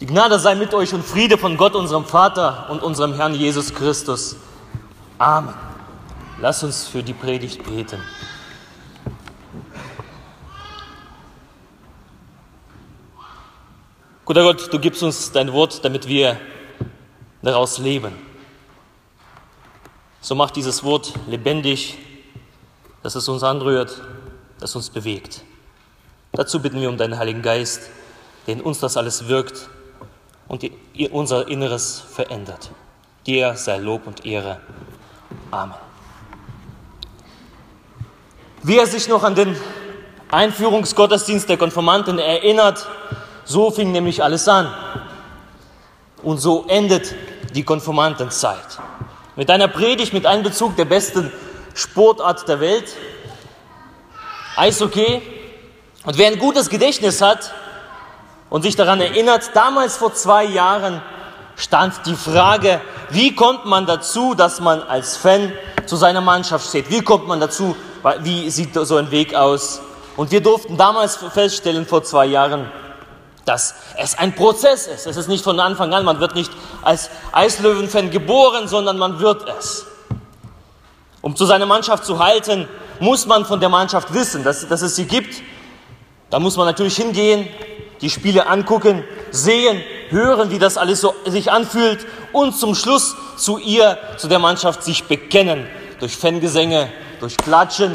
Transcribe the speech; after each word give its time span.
Die 0.00 0.06
Gnade 0.06 0.38
sei 0.38 0.54
mit 0.54 0.74
euch 0.74 0.94
und 0.94 1.04
Friede 1.04 1.36
von 1.38 1.56
Gott, 1.56 1.74
unserem 1.74 2.04
Vater 2.04 2.70
und 2.70 2.84
unserem 2.84 3.14
Herrn 3.14 3.34
Jesus 3.34 3.74
Christus. 3.74 4.36
Amen. 5.18 5.52
Lass 6.40 6.62
uns 6.62 6.86
für 6.86 7.02
die 7.02 7.14
Predigt 7.14 7.64
beten. 7.64 8.00
Guter 14.24 14.44
Gott, 14.44 14.72
du 14.72 14.78
gibst 14.78 15.02
uns 15.02 15.32
dein 15.32 15.52
Wort, 15.52 15.84
damit 15.84 16.06
wir 16.06 16.38
daraus 17.42 17.78
leben. 17.78 18.12
So 20.20 20.36
macht 20.36 20.54
dieses 20.54 20.84
Wort 20.84 21.12
lebendig, 21.26 21.98
dass 23.02 23.16
es 23.16 23.28
uns 23.28 23.42
anrührt, 23.42 24.00
das 24.60 24.76
uns 24.76 24.90
bewegt. 24.90 25.42
Dazu 26.30 26.62
bitten 26.62 26.80
wir 26.80 26.88
um 26.88 26.96
deinen 26.96 27.18
Heiligen 27.18 27.42
Geist, 27.42 27.90
der 28.46 28.54
in 28.54 28.60
uns 28.60 28.78
das 28.78 28.96
alles 28.96 29.26
wirkt 29.26 29.68
und 30.48 30.70
unser 31.10 31.48
Inneres 31.48 32.02
verändert. 32.10 32.70
Dir 33.26 33.54
sei 33.54 33.76
Lob 33.76 34.06
und 34.06 34.24
Ehre. 34.24 34.60
Amen. 35.50 35.74
Wer 38.62 38.86
sich 38.86 39.08
noch 39.08 39.22
an 39.22 39.34
den 39.34 39.56
Einführungsgottesdienst 40.30 41.48
der 41.48 41.56
Konformanten 41.56 42.18
erinnert, 42.18 42.86
so 43.44 43.70
fing 43.70 43.92
nämlich 43.92 44.22
alles 44.22 44.48
an. 44.48 44.72
Und 46.22 46.38
so 46.38 46.64
endet 46.68 47.14
die 47.54 47.62
Konformantenzeit. 47.62 48.78
Mit 49.36 49.50
einer 49.50 49.68
Predigt 49.68 50.12
mit 50.12 50.26
Einbezug 50.26 50.76
der 50.76 50.84
besten 50.84 51.32
Sportart 51.74 52.48
der 52.48 52.60
Welt, 52.60 52.96
Eishockey. 54.56 55.22
Und 56.04 56.18
wer 56.18 56.26
ein 56.26 56.38
gutes 56.38 56.68
Gedächtnis 56.68 57.22
hat, 57.22 57.52
und 58.50 58.62
sich 58.62 58.76
daran 58.76 59.00
erinnert, 59.00 59.50
damals 59.54 59.96
vor 59.96 60.14
zwei 60.14 60.44
Jahren 60.44 61.02
stand 61.56 62.06
die 62.06 62.14
Frage, 62.14 62.80
wie 63.10 63.34
kommt 63.34 63.66
man 63.66 63.86
dazu, 63.86 64.34
dass 64.34 64.60
man 64.60 64.82
als 64.82 65.16
Fan 65.16 65.52
zu 65.86 65.96
seiner 65.96 66.20
Mannschaft 66.20 66.68
steht? 66.68 66.90
Wie 66.90 67.02
kommt 67.02 67.26
man 67.26 67.40
dazu? 67.40 67.76
Wie 68.20 68.48
sieht 68.50 68.74
so 68.74 68.96
ein 68.96 69.10
Weg 69.10 69.34
aus? 69.34 69.80
Und 70.16 70.30
wir 70.30 70.40
durften 70.40 70.76
damals 70.76 71.16
feststellen, 71.16 71.86
vor 71.86 72.04
zwei 72.04 72.26
Jahren, 72.26 72.70
dass 73.44 73.74
es 73.96 74.16
ein 74.18 74.34
Prozess 74.34 74.86
ist. 74.86 75.06
Es 75.06 75.16
ist 75.16 75.28
nicht 75.28 75.42
von 75.42 75.58
Anfang 75.58 75.92
an, 75.92 76.04
man 76.04 76.20
wird 76.20 76.34
nicht 76.34 76.52
als 76.82 77.10
Eislöwen-Fan 77.32 78.10
geboren, 78.10 78.68
sondern 78.68 78.98
man 78.98 79.20
wird 79.20 79.48
es. 79.58 79.86
Um 81.20 81.34
zu 81.34 81.46
seiner 81.46 81.66
Mannschaft 81.66 82.04
zu 82.04 82.18
halten, 82.18 82.68
muss 83.00 83.26
man 83.26 83.44
von 83.44 83.60
der 83.60 83.68
Mannschaft 83.68 84.12
wissen, 84.12 84.44
dass, 84.44 84.68
dass 84.68 84.82
es 84.82 84.96
sie 84.96 85.06
gibt. 85.06 85.42
Da 86.30 86.38
muss 86.38 86.56
man 86.56 86.66
natürlich 86.66 86.96
hingehen, 86.96 87.48
die 88.00 88.10
Spiele 88.10 88.46
angucken, 88.46 89.04
sehen, 89.30 89.82
hören, 90.10 90.50
wie 90.50 90.58
das 90.58 90.76
alles 90.76 91.00
so 91.00 91.14
sich 91.26 91.50
anfühlt 91.50 92.06
und 92.32 92.56
zum 92.56 92.74
Schluss 92.74 93.16
zu 93.36 93.58
ihr, 93.58 93.98
zu 94.16 94.28
der 94.28 94.38
Mannschaft 94.38 94.82
sich 94.82 95.04
bekennen. 95.04 95.66
Durch 96.00 96.16
Fangesänge, 96.16 96.90
durch 97.20 97.36
Klatschen, 97.36 97.92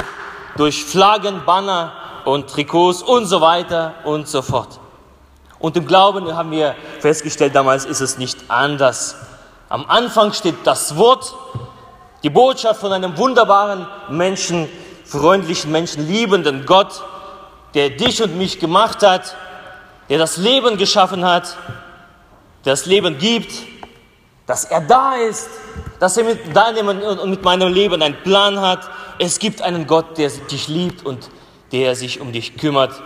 durch 0.58 0.84
Flaggen, 0.84 1.44
Banner 1.46 1.94
und 2.26 2.50
Trikots 2.50 3.02
und 3.02 3.26
so 3.26 3.42
weiter 3.42 3.94
und 4.04 4.28
so 4.28 4.42
fort. 4.42 4.80
Und 5.60 5.78
im 5.78 5.86
Glauben 5.86 6.36
haben 6.36 6.52
wir 6.52 6.76
festgestellt, 7.00 7.56
damals 7.56 7.86
ist 7.86 8.02
es 8.02 8.18
nicht 8.18 8.38
anders. 8.50 9.16
Am 9.70 9.86
Anfang 9.88 10.34
steht 10.34 10.56
das 10.66 10.98
Wort, 10.98 11.34
die 12.22 12.30
Botschaft 12.30 12.82
von 12.82 12.92
einem 12.92 13.18
wunderbaren 13.18 13.88
Menschen, 14.10 14.68
freundlichen 15.06 15.72
Menschen, 15.72 16.08
liebenden 16.08 16.66
Gott, 16.66 17.02
der 17.74 17.90
dich 17.92 18.22
und 18.22 18.38
mich 18.38 18.60
gemacht 18.60 19.04
hat 19.04 19.36
der 20.10 20.18
das 20.18 20.38
Leben 20.38 20.78
geschaffen 20.78 21.26
hat, 21.26 21.58
der 22.66 22.74
das 22.74 22.86
Leben 22.86 23.18
gibt, 23.18 23.52
dass 24.46 24.66
er 24.66 24.82
da 24.82 25.16
ist, 25.16 25.50
dass 26.00 26.18
er 26.18 26.26
mit 26.26 26.56
deinem 26.56 26.88
und 26.88 27.30
mit 27.30 27.44
meinem 27.44 27.74
Leben 27.74 28.02
einen 28.02 28.16
Plan 28.24 28.60
hat. 28.60 28.90
Es 29.20 29.40
gibt 29.40 29.62
einen 29.62 29.88
Gott, 29.88 30.18
der 30.18 30.30
dich 30.30 30.68
liebt 30.68 31.06
und 31.06 31.30
der 31.72 31.96
sich 31.96 32.20
um 32.20 32.32
dich 32.32 32.58
kümmert. 32.58 33.02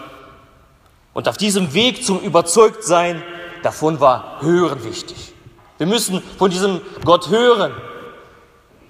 Und 1.13 1.27
auf 1.27 1.37
diesem 1.37 1.73
Weg 1.73 2.03
zum 2.03 2.19
Überzeugtsein 2.21 3.23
davon 3.63 3.99
war 3.99 4.41
Hören 4.41 4.83
wichtig. 4.83 5.33
Wir 5.77 5.87
müssen 5.87 6.21
von 6.37 6.49
diesem 6.49 6.81
Gott 7.05 7.29
hören. 7.29 7.73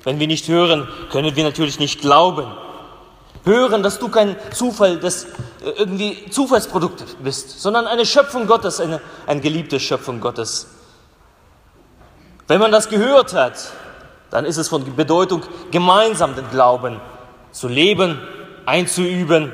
Wenn 0.03 0.19
wir 0.19 0.27
nicht 0.27 0.47
hören, 0.47 0.87
können 1.11 1.35
wir 1.35 1.43
natürlich 1.43 1.79
nicht 1.79 1.99
glauben 1.99 2.47
hören, 3.47 3.81
dass 3.81 3.97
du 3.97 4.09
kein 4.09 4.35
Zufall, 4.53 4.97
das 4.99 5.23
äh, 5.23 5.71
irgendwie 5.77 6.29
Zufallsprodukt 6.29 7.23
bist, 7.23 7.59
sondern 7.59 7.87
eine 7.87 8.05
Schöpfung 8.05 8.45
Gottes, 8.45 8.79
eine, 8.79 9.01
eine 9.25 9.41
geliebte 9.41 9.79
Schöpfung 9.79 10.21
Gottes. 10.21 10.67
Wenn 12.47 12.59
man 12.59 12.71
das 12.71 12.89
gehört 12.89 13.33
hat, 13.33 13.71
dann 14.29 14.45
ist 14.45 14.57
es 14.57 14.67
von 14.67 14.95
Bedeutung, 14.95 15.41
gemeinsam 15.71 16.35
den 16.35 16.49
Glauben 16.49 16.99
zu 17.51 17.67
leben, 17.67 18.19
einzuüben 18.65 19.51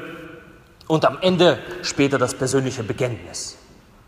und 0.88 1.06
am 1.06 1.18
Ende 1.22 1.60
später 1.84 2.18
das 2.18 2.34
persönliche 2.34 2.84
Bekenntnis. 2.84 3.58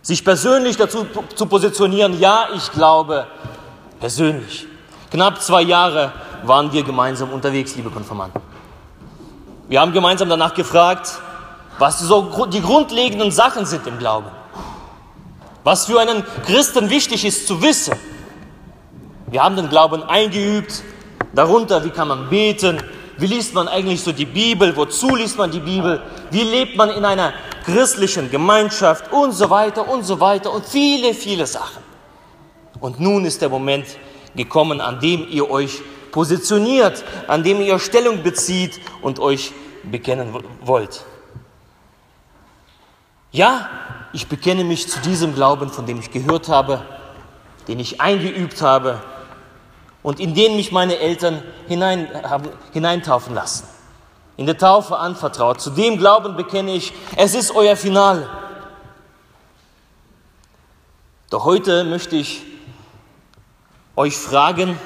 Sich 0.02 0.24
persönlich 0.24 0.78
dazu 0.78 1.06
zu 1.36 1.46
positionieren, 1.46 2.20
ja, 2.20 2.50
ich 2.54 2.72
glaube 2.72 3.26
persönlich. 4.00 4.68
Knapp 5.10 5.42
zwei 5.42 5.62
Jahre 5.62 6.12
waren 6.44 6.72
wir 6.72 6.84
gemeinsam 6.84 7.32
unterwegs, 7.32 7.76
liebe 7.76 7.90
Konfirmanden. 7.90 8.45
Wir 9.68 9.82
haben 9.82 9.94
gemeinsam 9.94 10.30
danach 10.30 10.54
gefragt, 10.54 11.20
was 11.80 12.00
so 12.00 12.46
die 12.46 12.62
grundlegenden 12.62 13.32
Sachen 13.32 13.66
sind 13.66 13.88
im 13.88 13.98
Glauben. 13.98 14.28
Was 15.64 15.88
für 15.88 16.00
einen 16.00 16.24
Christen 16.46 16.92
wichtig 16.92 17.26
ist 17.26 17.48
zu 17.48 17.62
wissen. 17.64 17.96
Wir 19.28 19.44
haben 19.44 19.56
den 19.56 19.70
Glauben 19.70 20.04
eingeübt, 20.04 20.84
darunter, 21.34 21.84
wie 21.84 21.90
kann 21.90 22.08
man 22.08 22.30
beten, 22.30 22.78
wie 23.18 23.26
liest 23.26 23.56
man 23.56 23.68
eigentlich 23.68 24.04
so 24.04 24.12
die 24.12 24.26
Bibel, 24.26 24.76
wozu 24.76 25.16
liest 25.16 25.38
man 25.38 25.50
die 25.50 25.60
Bibel, 25.60 26.02
wie 26.30 26.44
lebt 26.44 26.78
man 26.78 26.92
in 26.92 27.04
einer 27.04 27.34
christlichen 27.66 28.30
Gemeinschaft 28.30 29.12
und 29.12 29.32
so 29.32 29.50
weiter 29.50 29.90
und 29.90 30.04
so 30.04 30.20
weiter 30.20 30.54
und 30.54 30.64
viele, 30.66 31.16
viele 31.16 31.48
Sachen. 31.48 31.82
Und 32.80 33.00
nun 33.00 33.26
ist 33.26 33.42
der 33.42 33.50
Moment 33.50 33.88
gekommen, 34.36 34.80
an 34.80 35.00
dem 35.00 35.28
ihr 35.28 35.50
euch 35.50 35.82
positioniert, 36.16 37.04
an 37.28 37.44
dem 37.44 37.60
ihr 37.60 37.78
Stellung 37.78 38.24
bezieht 38.24 38.80
und 39.02 39.20
euch 39.20 39.52
bekennen 39.84 40.34
wollt. 40.62 41.04
Ja, 43.34 43.70
ich 44.14 44.30
bekenne 44.30 44.64
mich 44.64 44.90
zu 44.90 45.02
diesem 45.02 45.36
Glauben, 45.36 45.70
von 45.70 45.86
dem 45.86 46.00
ich 46.00 46.12
gehört 46.12 46.48
habe, 46.48 46.82
den 47.68 47.82
ich 47.82 48.00
eingeübt 48.00 48.62
habe 48.62 49.02
und 50.04 50.22
in 50.22 50.34
den 50.34 50.56
mich 50.56 50.72
meine 50.72 51.00
Eltern 51.00 51.44
hinein, 51.68 52.08
haben, 52.24 52.48
hineintaufen 52.72 53.36
lassen. 53.36 53.68
In 54.38 54.46
der 54.46 54.58
Taufe 54.58 54.98
anvertraut. 54.98 55.60
Zu 55.60 55.72
dem 55.72 55.98
Glauben 55.98 56.38
bekenne 56.38 56.76
ich, 56.76 56.94
es 57.18 57.36
ist 57.36 57.54
euer 57.54 57.76
Finale. 57.76 58.30
Doch 61.30 61.44
heute 61.44 61.84
möchte 61.84 62.16
ich 62.16 62.42
euch 63.98 64.16
fragen, 64.16 64.80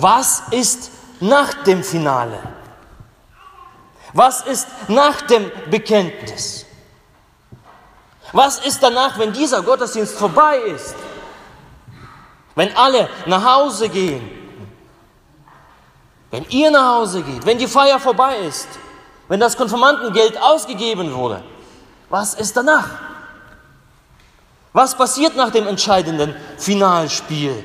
was 0.00 0.42
ist 0.50 0.90
nach 1.20 1.54
dem 1.64 1.82
Finale? 1.82 2.38
Was 4.12 4.42
ist 4.42 4.66
nach 4.88 5.22
dem 5.22 5.50
Bekenntnis? 5.70 6.66
Was 8.32 8.58
ist 8.58 8.82
danach, 8.82 9.18
wenn 9.18 9.32
dieser 9.32 9.62
Gottesdienst 9.62 10.14
vorbei 10.14 10.58
ist? 10.58 10.94
Wenn 12.54 12.74
alle 12.76 13.08
nach 13.26 13.44
Hause 13.44 13.88
gehen? 13.88 14.30
Wenn 16.30 16.44
ihr 16.50 16.70
nach 16.70 16.96
Hause 16.96 17.22
geht? 17.22 17.46
Wenn 17.46 17.58
die 17.58 17.66
Feier 17.66 18.00
vorbei 18.00 18.38
ist? 18.38 18.68
Wenn 19.28 19.40
das 19.40 19.56
Konfirmandengeld 19.56 20.40
ausgegeben 20.40 21.12
wurde? 21.14 21.42
Was 22.08 22.34
ist 22.34 22.56
danach? 22.56 22.88
Was 24.72 24.94
passiert 24.94 25.36
nach 25.36 25.50
dem 25.50 25.66
entscheidenden 25.66 26.34
Finalspiel, 26.58 27.64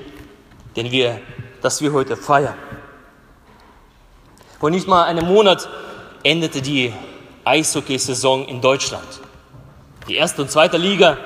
den 0.75 0.91
wir 0.91 1.21
das 1.61 1.81
wir 1.81 1.93
heute 1.93 2.17
feiern. 2.17 2.55
Vor 4.59 4.69
nicht 4.69 4.87
mal 4.87 5.03
einem 5.03 5.25
Monat 5.25 5.67
endete 6.23 6.61
die 6.61 6.93
Eishockeysaison 7.43 8.45
in 8.45 8.61
Deutschland. 8.61 9.07
Die 10.07 10.15
erste 10.15 10.41
und 10.41 10.51
zweite 10.51 10.77
Liga 10.77 11.17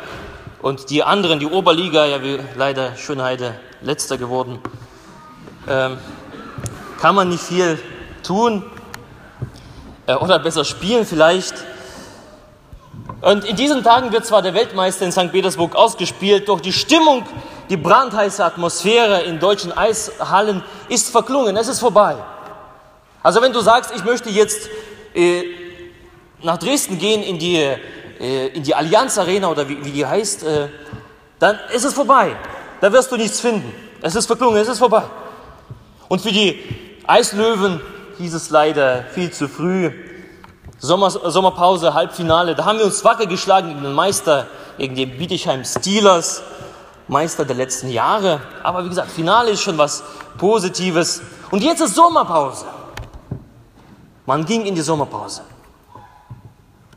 und 0.61 0.89
die 0.89 1.03
anderen, 1.03 1.39
die 1.39 1.45
Oberliga, 1.45 2.05
ja, 2.05 2.21
wie 2.23 2.39
leider 2.55 2.95
Schönheide 2.95 3.59
letzter 3.81 4.17
geworden, 4.17 4.59
ähm, 5.67 5.97
kann 6.99 7.15
man 7.15 7.29
nicht 7.29 7.43
viel 7.43 7.79
tun 8.23 8.63
äh, 10.07 10.15
oder 10.15 10.39
besser 10.39 10.65
spielen 10.65 11.05
vielleicht. 11.05 11.53
Und 13.21 13.43
in 13.45 13.55
diesen 13.55 13.83
Tagen 13.83 14.11
wird 14.11 14.25
zwar 14.25 14.41
der 14.41 14.53
Weltmeister 14.53 15.05
in 15.05 15.11
St. 15.11 15.31
Petersburg 15.31 15.75
ausgespielt, 15.75 16.47
doch 16.47 16.61
die 16.61 16.73
Stimmung 16.73 17.25
die 17.69 17.77
brandheiße 17.77 18.44
Atmosphäre 18.44 19.21
in 19.23 19.39
deutschen 19.39 19.71
Eishallen 19.71 20.63
ist 20.89 21.09
verklungen, 21.09 21.57
es 21.57 21.67
ist 21.67 21.79
vorbei. 21.79 22.15
Also 23.23 23.41
wenn 23.41 23.53
du 23.53 23.62
sagst, 23.62 23.91
ich 23.95 24.03
möchte 24.03 24.29
jetzt 24.29 24.69
äh, 25.15 25.44
nach 26.44 26.57
Dresden 26.57 27.00
gehen 27.00 27.23
in 27.23 27.39
die, 27.39 27.57
äh, 27.57 28.47
in 28.47 28.63
die 28.63 28.75
Allianz 28.75 29.17
Arena 29.17 29.50
oder 29.50 29.67
wie, 29.67 29.83
wie 29.83 29.91
die 29.91 30.06
heißt, 30.06 30.44
äh, 30.44 30.67
dann 31.39 31.57
ist 31.73 31.85
es 31.85 31.94
vorbei. 31.94 32.35
Da 32.81 32.91
wirst 32.91 33.12
du 33.12 33.17
nichts 33.17 33.39
finden. 33.39 33.73
Es 34.01 34.15
ist 34.15 34.27
verklungen, 34.27 34.57
es 34.57 34.67
ist 34.67 34.79
vorbei. 34.79 35.03
Und 36.07 36.21
für 36.21 36.31
die 36.31 36.62
Eislöwen 37.07 37.81
hieß 38.17 38.33
es 38.33 38.50
leider 38.50 39.06
viel 39.13 39.31
zu 39.31 39.47
früh. 39.47 39.91
Sommer, 40.77 41.09
Sommerpause, 41.09 41.94
Halbfinale, 41.94 42.53
da 42.53 42.65
haben 42.65 42.77
wir 42.77 42.85
uns 42.85 43.03
wacker 43.03 43.25
geschlagen 43.25 43.69
gegen 43.69 43.81
den 43.81 43.94
Meister, 43.94 44.47
gegen 44.77 44.94
die 44.94 45.06
Bietigheim 45.06 45.63
Steelers, 45.63 46.44
Meister 47.07 47.45
der 47.45 47.55
letzten 47.55 47.89
Jahre. 47.89 48.41
Aber 48.63 48.83
wie 48.83 48.89
gesagt, 48.89 49.11
Finale 49.11 49.51
ist 49.51 49.61
schon 49.61 49.77
was 49.77 50.03
Positives. 50.37 51.21
Und 51.51 51.63
jetzt 51.63 51.81
ist 51.81 51.95
Sommerpause. 51.95 52.65
Man 54.25 54.45
ging 54.45 54.65
in 54.65 54.75
die 54.75 54.81
Sommerpause. 54.81 55.43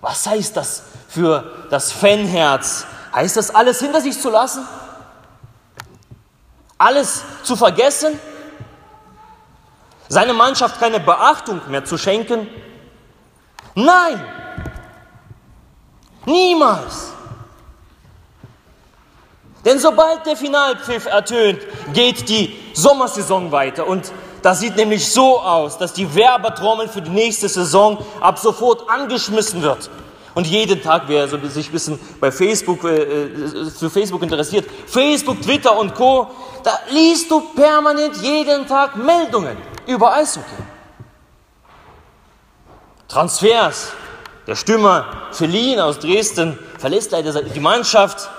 Was 0.00 0.26
heißt 0.26 0.56
das 0.56 0.82
für 1.08 1.44
das 1.70 1.92
Fanherz? 1.92 2.86
Heißt 3.14 3.36
das 3.36 3.54
alles 3.54 3.80
hinter 3.80 4.00
sich 4.00 4.18
zu 4.20 4.30
lassen? 4.30 4.66
Alles 6.78 7.22
zu 7.42 7.56
vergessen? 7.56 8.18
Seine 10.08 10.32
Mannschaft 10.32 10.80
keine 10.80 11.00
Beachtung 11.00 11.60
mehr 11.68 11.84
zu 11.84 11.98
schenken? 11.98 12.48
Nein! 13.74 14.24
Niemals! 16.24 17.12
Denn 19.64 19.78
sobald 19.78 20.24
der 20.24 20.36
Finalpfiff 20.36 21.06
ertönt, 21.06 21.60
geht 21.92 22.28
die 22.28 22.56
Sommersaison 22.74 23.50
weiter. 23.50 23.86
Und 23.86 24.12
das 24.42 24.60
sieht 24.60 24.76
nämlich 24.76 25.10
so 25.10 25.40
aus, 25.40 25.78
dass 25.78 25.92
die 25.92 26.14
Werbertrommel 26.14 26.88
für 26.88 27.02
die 27.02 27.10
nächste 27.10 27.48
Saison 27.48 27.98
ab 28.20 28.38
sofort 28.38 28.88
angeschmissen 28.88 29.62
wird. 29.62 29.90
Und 30.34 30.46
jeden 30.46 30.80
Tag, 30.80 31.04
wer 31.08 31.26
so 31.26 31.36
sich 31.48 31.68
ein 31.68 31.72
bisschen 31.72 31.98
bei 32.20 32.30
Facebook, 32.30 32.84
äh, 32.84 33.24
äh, 33.24 33.70
für 33.70 33.90
Facebook 33.90 34.22
interessiert, 34.22 34.66
Facebook, 34.86 35.42
Twitter 35.42 35.76
und 35.76 35.94
Co., 35.94 36.28
da 36.62 36.78
liest 36.90 37.30
du 37.30 37.40
permanent 37.56 38.16
jeden 38.18 38.66
Tag 38.66 38.94
Meldungen 38.96 39.56
über 39.86 40.12
Eishockey. 40.12 40.46
Transfers. 43.08 43.92
Der 44.46 44.54
Stürmer 44.54 45.06
Feline 45.32 45.84
aus 45.84 45.98
Dresden 45.98 46.58
verlässt 46.78 47.10
leider 47.10 47.42
die 47.42 47.60
Mannschaft. 47.60 48.30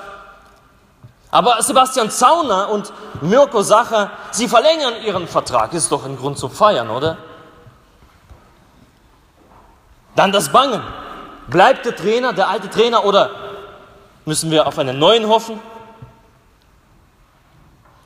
Aber 1.31 1.61
Sebastian 1.61 2.09
Zauner 2.09 2.69
und 2.69 2.91
Mirko 3.21 3.61
Sacher, 3.61 4.11
sie 4.31 4.47
verlängern 4.47 4.95
ihren 5.05 5.27
Vertrag. 5.27 5.73
Ist 5.73 5.91
doch 5.91 6.05
ein 6.05 6.17
Grund 6.17 6.39
zum 6.39 6.51
Feiern, 6.51 6.89
oder? 6.89 7.17
Dann 10.15 10.31
das 10.31 10.51
Bangen. 10.51 10.81
Bleibt 11.47 11.85
der 11.85 11.95
Trainer, 11.95 12.33
der 12.33 12.49
alte 12.49 12.69
Trainer, 12.69 13.05
oder 13.05 13.31
müssen 14.25 14.51
wir 14.51 14.67
auf 14.67 14.77
einen 14.79 14.97
neuen 14.97 15.27
hoffen? 15.27 15.59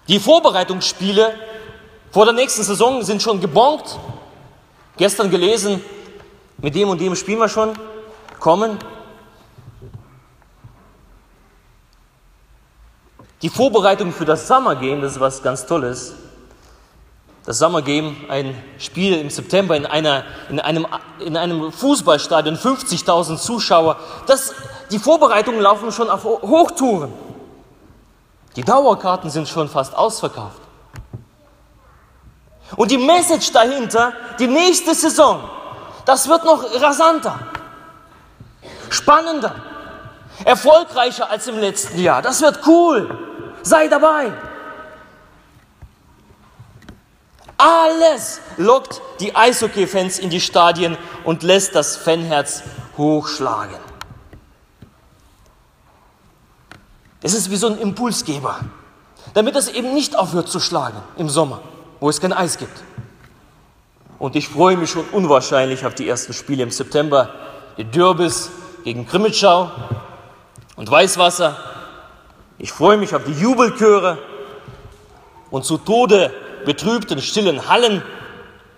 Die 0.08 0.20
Vorbereitungsspiele 0.20 1.34
vor 2.12 2.26
der 2.26 2.34
nächsten 2.34 2.64
Saison 2.64 3.04
sind 3.04 3.22
schon 3.22 3.40
gebongt. 3.40 3.98
Gestern 4.98 5.32
gelesen, 5.32 5.84
mit 6.58 6.76
dem 6.76 6.90
und 6.90 7.00
dem 7.00 7.16
spielen 7.16 7.40
wir 7.40 7.50
schon. 7.50 7.74
Kommen. 8.40 8.78
Die 13.44 13.50
Vorbereitung 13.50 14.14
für 14.14 14.24
das 14.24 14.48
Summer 14.48 14.78
Game, 14.78 15.02
das 15.02 15.14
ist 15.14 15.20
was 15.20 15.44
ganz 15.44 15.66
Tolles. 15.66 16.14
Das 17.46 17.60
Summer 17.60 17.82
Game, 17.82 18.16
ein 18.30 18.56
Spiel 18.78 19.18
im 19.18 19.30
September 19.30 19.76
in, 19.76 19.86
einer, 19.86 20.24
in, 20.50 20.62
einem, 20.62 20.88
in 21.20 21.36
einem 21.36 21.74
Fußballstadion, 21.74 22.56
50.000 22.56 23.38
Zuschauer. 23.38 23.98
Das, 24.28 24.54
die 24.92 24.98
Vorbereitungen 24.98 25.60
laufen 25.60 25.92
schon 25.92 26.10
auf 26.10 26.24
Hochtouren. 26.24 27.12
Die 28.56 28.64
Dauerkarten 28.64 29.30
sind 29.30 29.50
schon 29.50 29.68
fast 29.68 29.94
ausverkauft. 29.94 30.62
Und 32.78 32.92
die 32.92 32.98
Message 32.98 33.52
dahinter, 33.52 34.14
die 34.40 34.48
nächste 34.48 34.96
Saison, 34.96 35.44
das 36.06 36.30
wird 36.30 36.46
noch 36.46 36.64
rasanter, 36.82 37.40
spannender, 38.90 39.54
erfolgreicher 40.46 41.30
als 41.30 41.46
im 41.48 41.60
letzten 41.60 42.00
Jahr. 42.00 42.22
Das 42.22 42.42
wird 42.42 42.66
cool. 42.66 43.33
Sei 43.64 43.88
dabei. 43.88 44.32
Alles 47.58 48.42
lockt 48.58 49.02
die 49.22 49.36
Eishockey-Fans 49.36 50.20
in 50.20 50.30
die 50.30 50.42
Stadien 50.42 50.98
und 51.24 51.44
lässt 51.44 51.74
das 51.76 51.96
Fanherz 51.96 52.64
hochschlagen. 52.98 53.78
Es 57.22 57.34
ist 57.34 57.50
wie 57.50 57.56
so 57.56 57.68
ein 57.68 57.78
Impulsgeber, 57.78 58.60
damit 59.34 59.56
es 59.56 59.70
eben 59.70 59.94
nicht 59.94 60.18
aufhört 60.18 60.50
zu 60.50 60.60
schlagen 60.60 61.02
im 61.18 61.30
Sommer, 61.30 61.62
wo 62.02 62.10
es 62.10 62.20
kein 62.20 62.34
Eis 62.34 62.58
gibt. 62.58 62.84
Und 64.20 64.36
ich 64.36 64.50
freue 64.50 64.76
mich 64.76 64.90
schon 64.92 65.06
unwahrscheinlich 65.14 65.86
auf 65.86 65.96
die 65.96 66.08
ersten 66.08 66.34
Spiele 66.34 66.64
im 66.64 66.72
September. 66.72 67.34
Die 67.78 67.86
Dürbis 67.86 68.52
gegen 68.84 69.08
Krimitschau 69.08 69.72
und 70.76 70.92
Weißwasser 70.92 71.58
ich 72.64 72.72
freue 72.72 72.96
mich 72.96 73.14
auf 73.14 73.26
die 73.26 73.34
Jubelchöre 73.34 74.18
und 75.52 75.66
zu 75.66 75.78
Tode 75.78 76.32
betrübten 76.64 77.22
stillen 77.22 77.68
Hallen. 77.68 78.02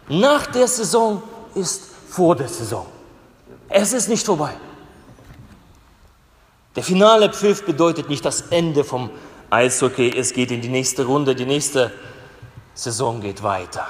Nach 0.10 0.48
der 0.48 0.68
Saison 0.68 1.22
ist 1.54 1.84
vor 2.10 2.36
der 2.36 2.48
Saison. 2.48 2.88
Es 3.70 3.94
ist 3.94 4.10
nicht 4.10 4.26
vorbei. 4.26 4.56
Der 6.76 6.82
finale 6.82 7.32
Pfiff 7.32 7.64
bedeutet 7.64 8.10
nicht 8.10 8.26
das 8.26 8.42
Ende 8.50 8.84
vom 8.84 9.12
Eishockey. 9.52 10.18
Es 10.18 10.34
geht 10.34 10.50
in 10.50 10.62
die 10.62 10.70
nächste 10.70 11.06
Runde, 11.06 11.36
die 11.36 11.46
nächste 11.46 11.92
Saison 12.74 13.22
geht 13.22 13.44
weiter. 13.44 13.86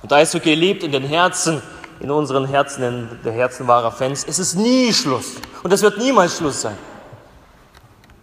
Und 0.00 0.10
Eishockey 0.10 0.54
lebt 0.54 0.84
in 0.84 0.92
den 0.92 1.04
Herzen, 1.04 1.60
in 2.00 2.10
unseren 2.10 2.46
Herzen, 2.46 2.82
in 2.82 3.08
der 3.26 3.32
Herzen 3.32 3.68
wahrer 3.68 3.92
Fans. 3.92 4.24
Es 4.26 4.38
ist 4.38 4.54
nie 4.54 4.90
Schluss. 4.90 5.32
Und 5.62 5.70
es 5.70 5.82
wird 5.82 5.98
niemals 5.98 6.38
Schluss 6.38 6.62
sein. 6.62 6.78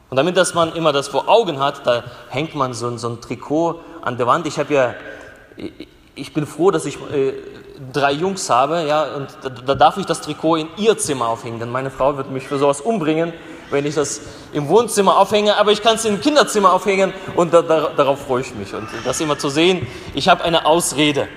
Und 0.10 0.18
damit 0.18 0.38
dass 0.38 0.54
man 0.54 0.74
immer 0.74 0.92
das 0.92 1.08
vor 1.08 1.30
Augen 1.30 1.60
hat, 1.60 1.86
da 1.86 2.04
hängt 2.30 2.56
man 2.56 2.74
so, 2.74 2.96
so 2.98 3.10
ein 3.10 3.22
Trikot 3.22 3.80
an 4.02 4.18
der 4.18 4.26
Wand. 4.28 4.48
Ich 4.48 4.58
habe 4.58 4.74
ja, 4.74 4.96
ich 6.16 6.34
bin 6.34 6.48
froh, 6.48 6.72
dass 6.72 6.86
ich 6.86 6.96
äh, 7.12 7.34
drei 7.94 8.12
Jungs 8.12 8.50
habe, 8.50 8.84
ja, 8.88 9.04
und 9.16 9.28
da, 9.42 9.50
da, 9.50 9.76
darf 9.76 9.98
ich 9.98 10.06
das 10.06 10.22
Trikot 10.22 10.58
in 10.58 10.68
ihr 10.78 10.98
Zimmer 10.98 11.28
aufhängen, 11.28 11.60
denn 11.60 11.72
meine 11.72 11.92
Frau 11.92 12.18
wird 12.18 12.32
mich 12.32 12.48
für 12.48 12.58
sowas 12.58 12.82
umbringen, 12.82 13.34
wenn 13.70 13.86
ich 13.86 13.96
das 13.96 14.22
im 14.52 14.68
Wohnzimmer 14.68 15.18
aufhänge, 15.18 15.58
aber 15.58 15.72
ich 15.72 15.82
kann 15.82 15.96
es 15.96 16.06
im 16.06 16.20
Kinderzimmer 16.20 16.74
aufhängen 16.74 17.14
und 17.36 17.54
da, 17.54 17.62
da, 17.62 17.92
darauf 17.96 18.26
freue 18.26 18.42
ich 18.42 18.54
mich. 18.56 18.74
Und 18.74 18.88
das 19.06 19.22
immer 19.22 19.38
zu 19.38 19.50
sehen, 19.50 19.88
ich 20.16 20.28
habe 20.28 20.44
eine 20.44 20.66
Ausrede. 20.66 21.28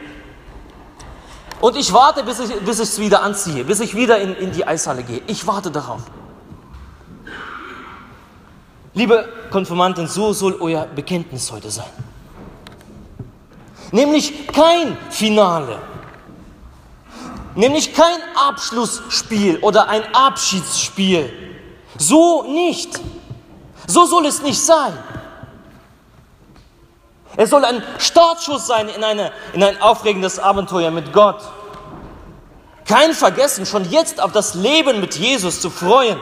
Und 1.61 1.77
ich 1.77 1.93
warte, 1.93 2.25
bis 2.25 2.41
ich 2.41 2.51
es 2.67 2.99
wieder 2.99 3.23
anziehe, 3.23 3.65
bis 3.65 3.81
ich 3.81 3.95
wieder 3.95 4.19
in, 4.19 4.35
in 4.35 4.51
die 4.51 4.67
Eishalle 4.67 5.03
gehe. 5.03 5.21
Ich 5.27 5.47
warte 5.47 5.71
darauf. 5.71 6.01
Liebe 8.95 9.27
Konfirmanten, 9.51 10.07
so 10.07 10.33
soll 10.33 10.57
euer 10.61 10.85
Bekenntnis 10.85 11.51
heute 11.51 11.71
sein. 11.71 11.91
Nämlich 13.91 14.47
kein 14.49 14.99
Finale, 15.11 15.79
nämlich 17.55 17.95
kein 17.95 18.19
Abschlussspiel 18.35 19.59
oder 19.59 19.89
ein 19.89 20.03
Abschiedsspiel. 20.15 21.33
So 21.99 22.43
nicht. 22.43 23.01
So 23.87 24.05
soll 24.07 24.27
es 24.27 24.43
nicht 24.43 24.61
sein. 24.61 24.97
Es 27.37 27.51
soll 27.51 27.65
ein 27.65 27.83
Startschuss 27.99 28.67
sein 28.67 28.89
in, 28.89 29.03
eine, 29.03 29.33
in 29.55 29.63
ein 29.63 29.81
aufregendes 29.81 30.39
Abenteuer 30.39 30.91
mit 30.91 31.13
Gott. 31.13 31.41
Kein 32.87 33.15
Vergessen, 33.15 33.65
schon 33.65 33.91
jetzt 33.91 34.23
auf 34.23 34.33
das 34.33 34.55
Leben 34.55 35.01
mit 35.01 35.15
Jesus 35.17 35.61
zu 35.61 35.71
freuen 35.71 36.19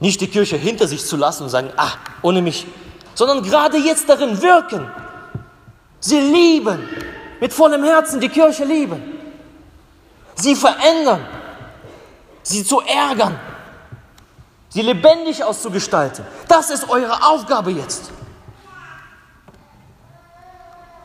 nicht 0.00 0.20
die 0.20 0.28
Kirche 0.28 0.56
hinter 0.56 0.86
sich 0.86 1.04
zu 1.04 1.16
lassen 1.16 1.44
und 1.44 1.48
sagen, 1.48 1.70
ah, 1.76 1.92
ohne 2.22 2.42
mich, 2.42 2.66
sondern 3.14 3.42
gerade 3.42 3.78
jetzt 3.78 4.08
darin 4.08 4.40
wirken. 4.40 4.90
Sie 6.00 6.20
lieben, 6.20 6.88
mit 7.40 7.52
vollem 7.52 7.84
Herzen 7.84 8.20
die 8.20 8.28
Kirche 8.28 8.64
lieben. 8.64 9.02
Sie 10.36 10.54
verändern, 10.54 11.26
sie 12.42 12.64
zu 12.64 12.80
ärgern, 12.80 13.38
sie 14.68 14.82
lebendig 14.82 15.42
auszugestalten. 15.42 16.24
Das 16.46 16.70
ist 16.70 16.88
eure 16.88 17.24
Aufgabe 17.24 17.72
jetzt. 17.72 18.10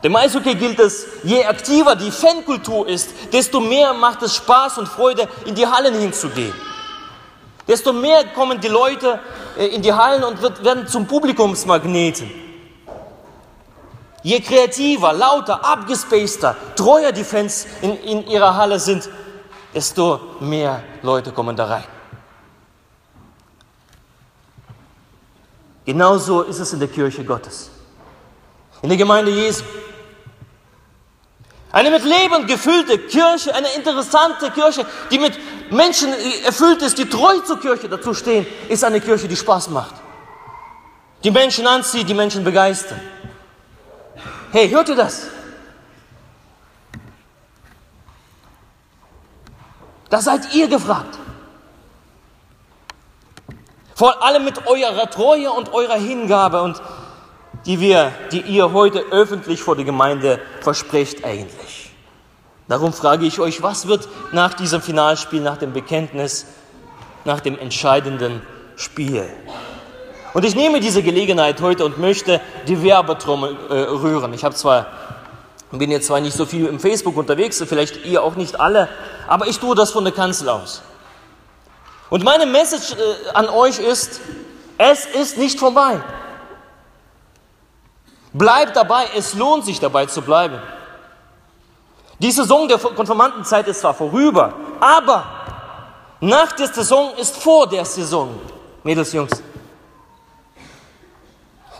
Dem 0.03 0.15
Eishockey 0.15 0.55
gilt 0.55 0.79
es, 0.79 1.05
je 1.23 1.45
aktiver 1.45 1.95
die 1.95 2.11
Fankultur 2.11 2.87
ist, 2.87 3.09
desto 3.31 3.61
mehr 3.61 3.93
macht 3.93 4.21
es 4.21 4.35
Spaß 4.35 4.77
und 4.79 4.87
Freude, 4.87 5.29
in 5.45 5.55
die 5.55 5.65
Hallen 5.65 5.95
hinzugehen. 5.95 6.53
Desto 7.67 7.93
mehr 7.93 8.25
kommen 8.27 8.59
die 8.59 8.67
Leute 8.67 9.19
äh, 9.57 9.67
in 9.67 9.81
die 9.81 9.93
Hallen 9.93 10.23
und 10.23 10.41
werden 10.63 10.87
zum 10.87 11.07
Publikumsmagneten. 11.07 12.29
Je 14.21 14.39
kreativer, 14.39 15.13
lauter, 15.13 15.63
abgespaceter, 15.65 16.55
treuer 16.75 17.11
die 17.11 17.23
Fans 17.23 17.67
in, 17.81 17.97
in 18.03 18.27
ihrer 18.27 18.55
Halle 18.55 18.79
sind, 18.79 19.09
desto 19.73 20.19
mehr 20.39 20.83
Leute 21.01 21.31
kommen 21.31 21.55
da 21.55 21.65
rein. 21.65 21.83
Genauso 25.85 26.43
ist 26.43 26.59
es 26.59 26.71
in 26.71 26.79
der 26.79 26.87
Kirche 26.87 27.25
Gottes, 27.25 27.69
in 28.81 28.89
der 28.89 28.97
Gemeinde 28.97 29.31
Jesu. 29.31 29.63
Eine 31.73 31.89
mit 31.89 32.03
Leben 32.03 32.45
gefüllte 32.45 32.99
Kirche, 32.99 33.53
eine 33.55 33.67
interessante 33.73 34.51
Kirche, 34.51 34.85
die 35.09 35.17
mit 35.17 35.39
Menschen 35.71 36.13
erfüllt 36.45 36.83
ist, 36.83 36.99
die 36.99 37.09
treu 37.09 37.39
zur 37.39 37.59
Kirche 37.59 37.89
dazu 37.89 38.13
stehen, 38.13 38.45
ist 38.69 38.83
eine 38.83 39.01
Kirche, 39.01 39.27
die 39.27 39.35
Spaß 39.35 39.69
macht. 39.69 39.95
Die 41.23 41.31
Menschen 41.31 41.65
anzieht, 41.65 42.07
die 42.07 42.13
Menschen 42.13 42.43
begeistert. 42.43 42.99
Hey, 44.51 44.69
hört 44.69 44.87
ihr 44.87 44.95
das? 44.95 45.25
Da 50.11 50.21
seid 50.21 50.53
ihr 50.53 50.67
gefragt. 50.67 51.17
Vor 53.95 54.21
allem 54.21 54.45
mit 54.45 54.67
eurer 54.67 55.09
Treue 55.09 55.51
und 55.51 55.73
eurer 55.73 55.95
Hingabe 55.97 56.61
und 56.61 56.79
die 57.65 57.79
wir, 57.79 58.11
die 58.31 58.41
ihr 58.41 58.73
heute 58.73 58.99
öffentlich 59.11 59.61
vor 59.61 59.75
der 59.75 59.85
Gemeinde 59.85 60.39
versprecht 60.61 61.23
eigentlich. 61.23 61.91
Darum 62.67 62.93
frage 62.93 63.25
ich 63.25 63.39
euch, 63.39 63.61
was 63.61 63.87
wird 63.87 64.07
nach 64.31 64.53
diesem 64.53 64.81
Finalspiel, 64.81 65.41
nach 65.41 65.57
dem 65.57 65.73
Bekenntnis, 65.73 66.45
nach 67.25 67.39
dem 67.39 67.57
entscheidenden 67.59 68.41
Spiel? 68.75 69.25
Und 70.33 70.45
ich 70.45 70.55
nehme 70.55 70.79
diese 70.79 71.03
Gelegenheit 71.03 71.61
heute 71.61 71.85
und 71.85 71.99
möchte 71.99 72.41
die 72.67 72.81
Werbetrommel 72.81 73.55
äh, 73.69 73.73
rühren. 73.73 74.33
Ich 74.33 74.43
habe 74.43 74.55
zwar 74.55 74.87
bin 75.77 75.91
jetzt 75.91 76.07
zwar 76.07 76.19
nicht 76.19 76.35
so 76.35 76.45
viel 76.45 76.67
im 76.67 76.79
Facebook 76.79 77.17
unterwegs, 77.17 77.63
vielleicht 77.67 78.05
ihr 78.05 78.23
auch 78.23 78.35
nicht 78.35 78.59
alle, 78.59 78.89
aber 79.27 79.47
ich 79.47 79.59
tue 79.59 79.75
das 79.75 79.91
von 79.91 80.03
der 80.03 80.13
Kanzel 80.13 80.49
aus. 80.49 80.83
Und 82.09 82.23
meine 82.23 82.45
Message 82.45 82.93
äh, 82.93 83.29
an 83.33 83.49
euch 83.49 83.79
ist, 83.79 84.21
es 84.77 85.05
ist 85.05 85.37
nicht 85.37 85.59
vorbei. 85.59 85.99
Bleibt 88.33 88.75
dabei, 88.75 89.07
es 89.15 89.35
lohnt 89.35 89.63
sich 89.63 89.79
dabei 89.79 90.07
zu 90.07 90.21
bleiben. 90.21 90.59
Die 92.19 92.31
Saison 92.31 92.67
der 92.67 92.79
Konfirmandenzeit 92.79 93.67
ist 93.67 93.81
zwar 93.81 93.93
vorüber, 93.93 94.53
aber 94.79 95.25
nach 96.19 96.51
der 96.53 96.67
Saison 96.67 97.13
ist 97.17 97.37
vor 97.37 97.67
der 97.67 97.85
Saison, 97.85 98.39
Mädels, 98.83 99.13
Jungs. 99.13 99.43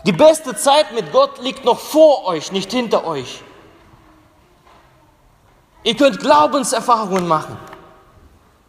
Die 0.06 0.12
beste 0.12 0.54
Zeit 0.54 0.92
mit 0.92 1.12
Gott 1.12 1.40
liegt 1.42 1.64
noch 1.64 1.78
vor 1.78 2.26
euch, 2.26 2.52
nicht 2.52 2.70
hinter 2.70 3.06
euch. 3.06 3.42
Ihr 5.82 5.96
könnt 5.96 6.20
Glaubenserfahrungen 6.20 7.26
machen 7.26 7.56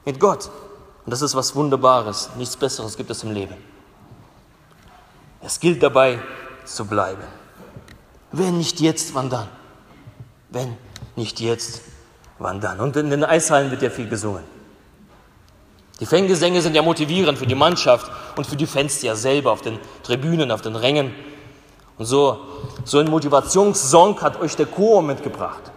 mit 0.05 0.19
Gott. 0.19 0.49
Und 1.05 1.11
das 1.11 1.21
ist 1.21 1.35
was 1.35 1.55
Wunderbares. 1.55 2.31
Nichts 2.37 2.55
Besseres 2.55 2.97
gibt 2.97 3.09
es 3.09 3.23
im 3.23 3.31
Leben. 3.31 3.55
Es 5.41 5.59
gilt 5.59 5.83
dabei 5.83 6.19
zu 6.63 6.85
bleiben. 6.85 7.23
Wenn 8.37 8.57
nicht 8.57 8.81
jetzt, 8.81 9.15
wann 9.15 9.29
dann? 9.29 9.47
Wenn 10.49 10.75
nicht 11.15 11.39
jetzt, 11.39 11.81
wann 12.37 12.59
dann? 12.59 12.81
Und 12.81 12.97
in 12.97 13.09
den 13.09 13.23
Eishallen 13.23 13.71
wird 13.71 13.81
ja 13.81 13.89
viel 13.89 14.09
gesungen. 14.09 14.43
Die 16.01 16.05
Fangesänge 16.05 16.61
sind 16.61 16.75
ja 16.75 16.81
motivierend 16.81 17.37
für 17.37 17.47
die 17.47 17.55
Mannschaft 17.55 18.11
und 18.35 18.45
für 18.45 18.57
die 18.57 18.65
Fans 18.65 19.01
ja 19.01 19.15
selber 19.15 19.53
auf 19.53 19.61
den 19.61 19.79
Tribünen, 20.03 20.51
auf 20.51 20.61
den 20.61 20.75
Rängen. 20.75 21.15
Und 21.97 22.07
so, 22.07 22.37
so 22.83 22.99
ein 22.99 23.09
Motivationssong 23.09 24.19
hat 24.19 24.37
euch 24.41 24.57
der 24.57 24.65
Chor 24.65 25.01
mitgebracht. 25.01 25.71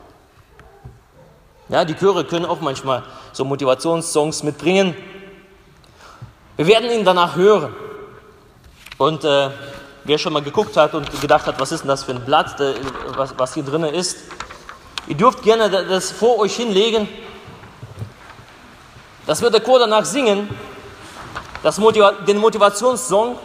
Ja, 1.68 1.84
die 1.84 1.94
Chöre 1.94 2.24
können 2.24 2.44
auch 2.44 2.60
manchmal 2.60 3.04
so 3.32 3.44
Motivationssongs 3.44 4.42
mitbringen. 4.42 4.96
Wir 6.56 6.66
werden 6.66 6.90
ihn 6.90 7.04
danach 7.04 7.36
hören. 7.36 7.72
Und 8.96 9.22
äh, 9.22 9.50
wer 10.08 10.16
schon 10.16 10.32
mal 10.32 10.42
geguckt 10.42 10.74
hat 10.78 10.94
und 10.94 11.20
gedacht 11.20 11.46
hat, 11.46 11.60
was 11.60 11.70
ist 11.70 11.82
denn 11.82 11.88
das 11.88 12.04
für 12.04 12.12
ein 12.12 12.24
Blatt, 12.24 12.56
was, 13.36 13.52
hier 13.52 13.62
drin 13.62 13.84
ist, 13.84 14.16
ihr 15.06 15.14
dürft 15.14 15.42
gerne 15.42 15.68
das 15.68 16.10
vor 16.12 16.38
euch 16.38 16.56
hinlegen. 16.56 17.06
Das 19.26 19.42
wird 19.42 19.52
der 19.52 19.60
Chor 19.60 19.78
danach 19.78 20.06
singen, 20.06 20.48
das 21.62 21.76
Motiva 21.76 22.12
den 22.26 22.38
Motivationssong. 22.38 23.38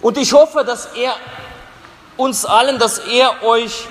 Und 0.00 0.16
ich 0.16 0.32
hoffe, 0.32 0.64
dass 0.64 0.86
er 0.94 1.16
uns 2.16 2.44
allen, 2.44 2.78
dass 2.78 2.98
er 2.98 3.42
euch 3.42 3.88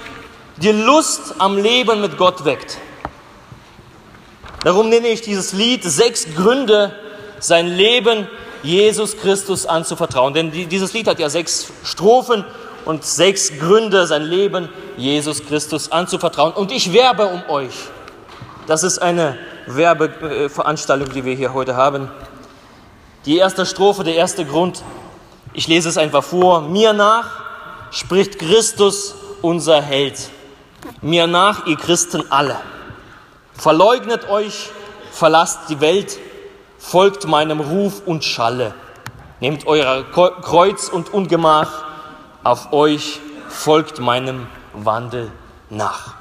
die 0.56 0.72
Lust 0.72 1.36
am 1.40 1.58
Leben 1.58 2.00
mit 2.00 2.18
Gott 2.18 2.46
weckt. 2.46 2.78
Darum 4.64 4.88
nenne 4.88 5.10
ich 5.10 5.22
dieses 5.22 5.52
Lied 5.52 5.84
sechs 5.84 6.34
Gründe, 6.34 6.98
sein 7.40 7.68
Leben 7.68 8.30
Jesus 8.64 9.18
Christus 9.18 9.66
anzuvertrauen. 9.66 10.34
Denn 10.34 10.52
dieses 10.52 10.94
Lied 10.94 11.08
hat 11.08 11.20
ja 11.20 11.30
sechs 11.30 11.72
Strophen 11.84 12.46
und 12.86 13.04
sechs 13.06 13.58
Gründe, 13.60 14.08
sein 14.08 14.24
Leben 14.24 14.70
Jesus 14.98 15.46
Christus 15.46 15.92
anzuvertrauen. 15.92 16.54
Und 16.54 16.72
ich 16.72 16.94
werbe 16.94 17.28
um 17.28 17.44
euch. 17.50 17.74
Das 18.68 18.84
ist 18.84 19.00
eine 19.00 19.38
Werbeveranstaltung, 19.68 21.12
die 21.12 21.26
wir 21.26 21.36
hier 21.36 21.54
heute 21.54 21.76
haben. 21.76 22.10
Die 23.26 23.38
erste 23.38 23.66
Strophe, 23.66 24.04
der 24.04 24.16
erste 24.16 24.46
Grund, 24.46 24.84
ich 25.54 25.68
lese 25.68 25.90
es 25.90 25.98
einfach 25.98 26.24
vor. 26.24 26.62
Mir 26.62 26.94
nach 26.94 27.50
spricht 27.92 28.40
Christus, 28.40 29.16
unser 29.42 29.82
Held. 29.82 30.30
Mir 31.02 31.28
nach, 31.28 31.66
ihr 31.66 31.78
Christen 31.78 32.24
alle. 32.30 32.58
Verleugnet 33.54 34.30
euch, 34.30 34.70
verlasst 35.12 35.70
die 35.70 35.82
Welt, 35.82 36.18
folgt 36.80 37.28
meinem 37.28 37.60
Ruf 37.60 38.02
und 38.06 38.24
Schalle. 38.24 38.74
Nehmt 39.42 39.68
euer 39.68 40.04
Kreuz 40.04 40.90
und 40.90 41.14
Ungemach 41.14 41.86
auf 42.44 42.74
euch, 42.74 43.20
folgt 43.48 44.00
meinem 44.00 44.48
Wandel 44.74 45.32
nach. 45.70 46.16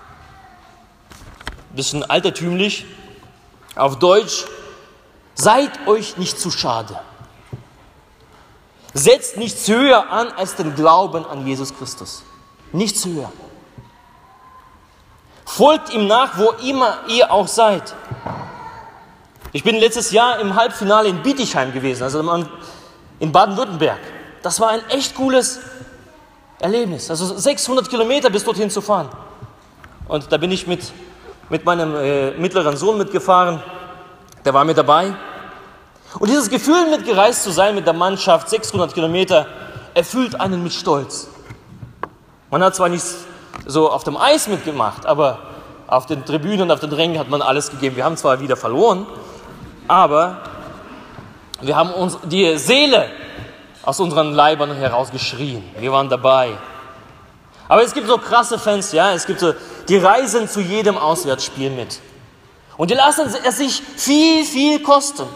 Bisschen 1.75 2.09
altertümlich. 2.09 2.85
Auf 3.77 3.99
Deutsch, 3.99 4.45
seid 5.35 5.87
euch 5.87 6.17
nicht 6.17 6.39
zu 6.39 6.51
schade. 6.51 6.99
Setzt 8.93 9.37
nichts 9.37 9.69
höher 9.69 10.11
an 10.11 10.33
als 10.33 10.57
den 10.57 10.75
Glauben 10.75 11.25
an 11.25 11.47
Jesus 11.47 11.77
Christus. 11.77 12.25
Nichts 12.73 13.05
höher. 13.05 13.31
Folgt 15.45 15.93
ihm 15.93 16.07
nach, 16.07 16.39
wo 16.39 16.51
immer 16.67 16.99
ihr 17.09 17.31
auch 17.31 17.47
seid. 17.49 17.95
Ich 19.53 19.65
bin 19.65 19.77
letztes 19.77 20.11
Jahr 20.11 20.41
im 20.41 20.55
Halbfinale 20.55 21.09
in 21.09 21.23
Bietigheim 21.23 21.73
gewesen, 21.73 22.03
also 22.03 22.21
in 23.19 23.33
Baden-Württemberg. 23.33 23.99
Das 24.43 24.61
war 24.61 24.69
ein 24.69 24.81
echt 24.91 25.15
cooles 25.15 25.61
Erlebnis. 26.61 27.11
Also 27.11 27.37
600 27.37 27.89
Kilometer 27.89 28.29
bis 28.29 28.45
dorthin 28.45 28.69
zu 28.69 28.83
fahren. 28.83 29.09
Und 30.07 30.31
da 30.31 30.37
bin 30.37 30.51
ich 30.51 30.67
mit, 30.67 30.93
mit 31.49 31.65
meinem 31.65 31.95
äh, 31.97 32.31
mittleren 32.33 32.77
Sohn 32.77 32.99
mitgefahren. 32.99 33.63
Der 34.45 34.53
war 34.53 34.65
mit 34.67 34.77
dabei. 34.77 35.15
Und 36.19 36.29
dieses 36.29 36.51
Gefühl, 36.51 36.91
mitgereist 36.91 37.43
zu 37.43 37.51
sein 37.51 37.75
mit 37.75 37.87
der 37.87 37.95
Mannschaft, 37.95 38.51
600 38.51 38.93
Kilometer, 38.93 39.47
erfüllt 39.95 40.39
einen 40.39 40.63
mit 40.63 40.75
Stolz. 40.75 41.29
Man 42.51 42.63
hat 42.63 42.75
zwar 42.77 42.91
nicht 42.91 43.05
so 43.67 43.91
auf 43.91 44.05
dem 44.05 44.17
Eis 44.17 44.47
mitgemacht, 44.47 45.07
aber 45.07 45.39
auf 45.87 46.05
den 46.05 46.25
Tribünen, 46.25 46.71
auf 46.71 46.81
den 46.81 46.93
Rängen 46.93 47.19
hat 47.19 47.31
man 47.31 47.41
alles 47.41 47.71
gegeben. 47.71 47.97
Wir 47.97 48.05
haben 48.05 48.17
zwar 48.17 48.41
wieder 48.41 48.57
verloren, 48.57 49.07
aber 49.89 50.43
wir 51.61 51.75
haben 51.75 51.93
uns 51.93 52.19
die 52.25 52.57
Seele 52.59 53.11
aus 53.83 53.99
unseren 54.01 54.33
Leibern 54.33 54.75
herausgeschrien. 54.75 55.65
Wir 55.79 55.91
waren 55.91 56.09
dabei. 56.09 56.57
Aber 57.69 57.83
es 57.83 57.93
gibt 57.93 58.07
so 58.07 58.19
krasse 58.19 58.59
Fans, 58.59 58.93
ja, 58.93 59.13
es 59.13 59.27
gibt 59.27 59.41
so, 59.41 59.53
die 59.89 59.97
reisen 59.97 60.49
zu 60.49 60.61
jedem 60.61 60.97
Auswärtsspiel 60.97 61.71
mit. 61.71 62.01
Und 62.77 62.91
die 62.91 62.95
lassen 62.95 63.27
es 63.45 63.57
sich 63.57 63.83
viel, 63.97 64.45
viel 64.45 64.83
kosten. 64.83 65.27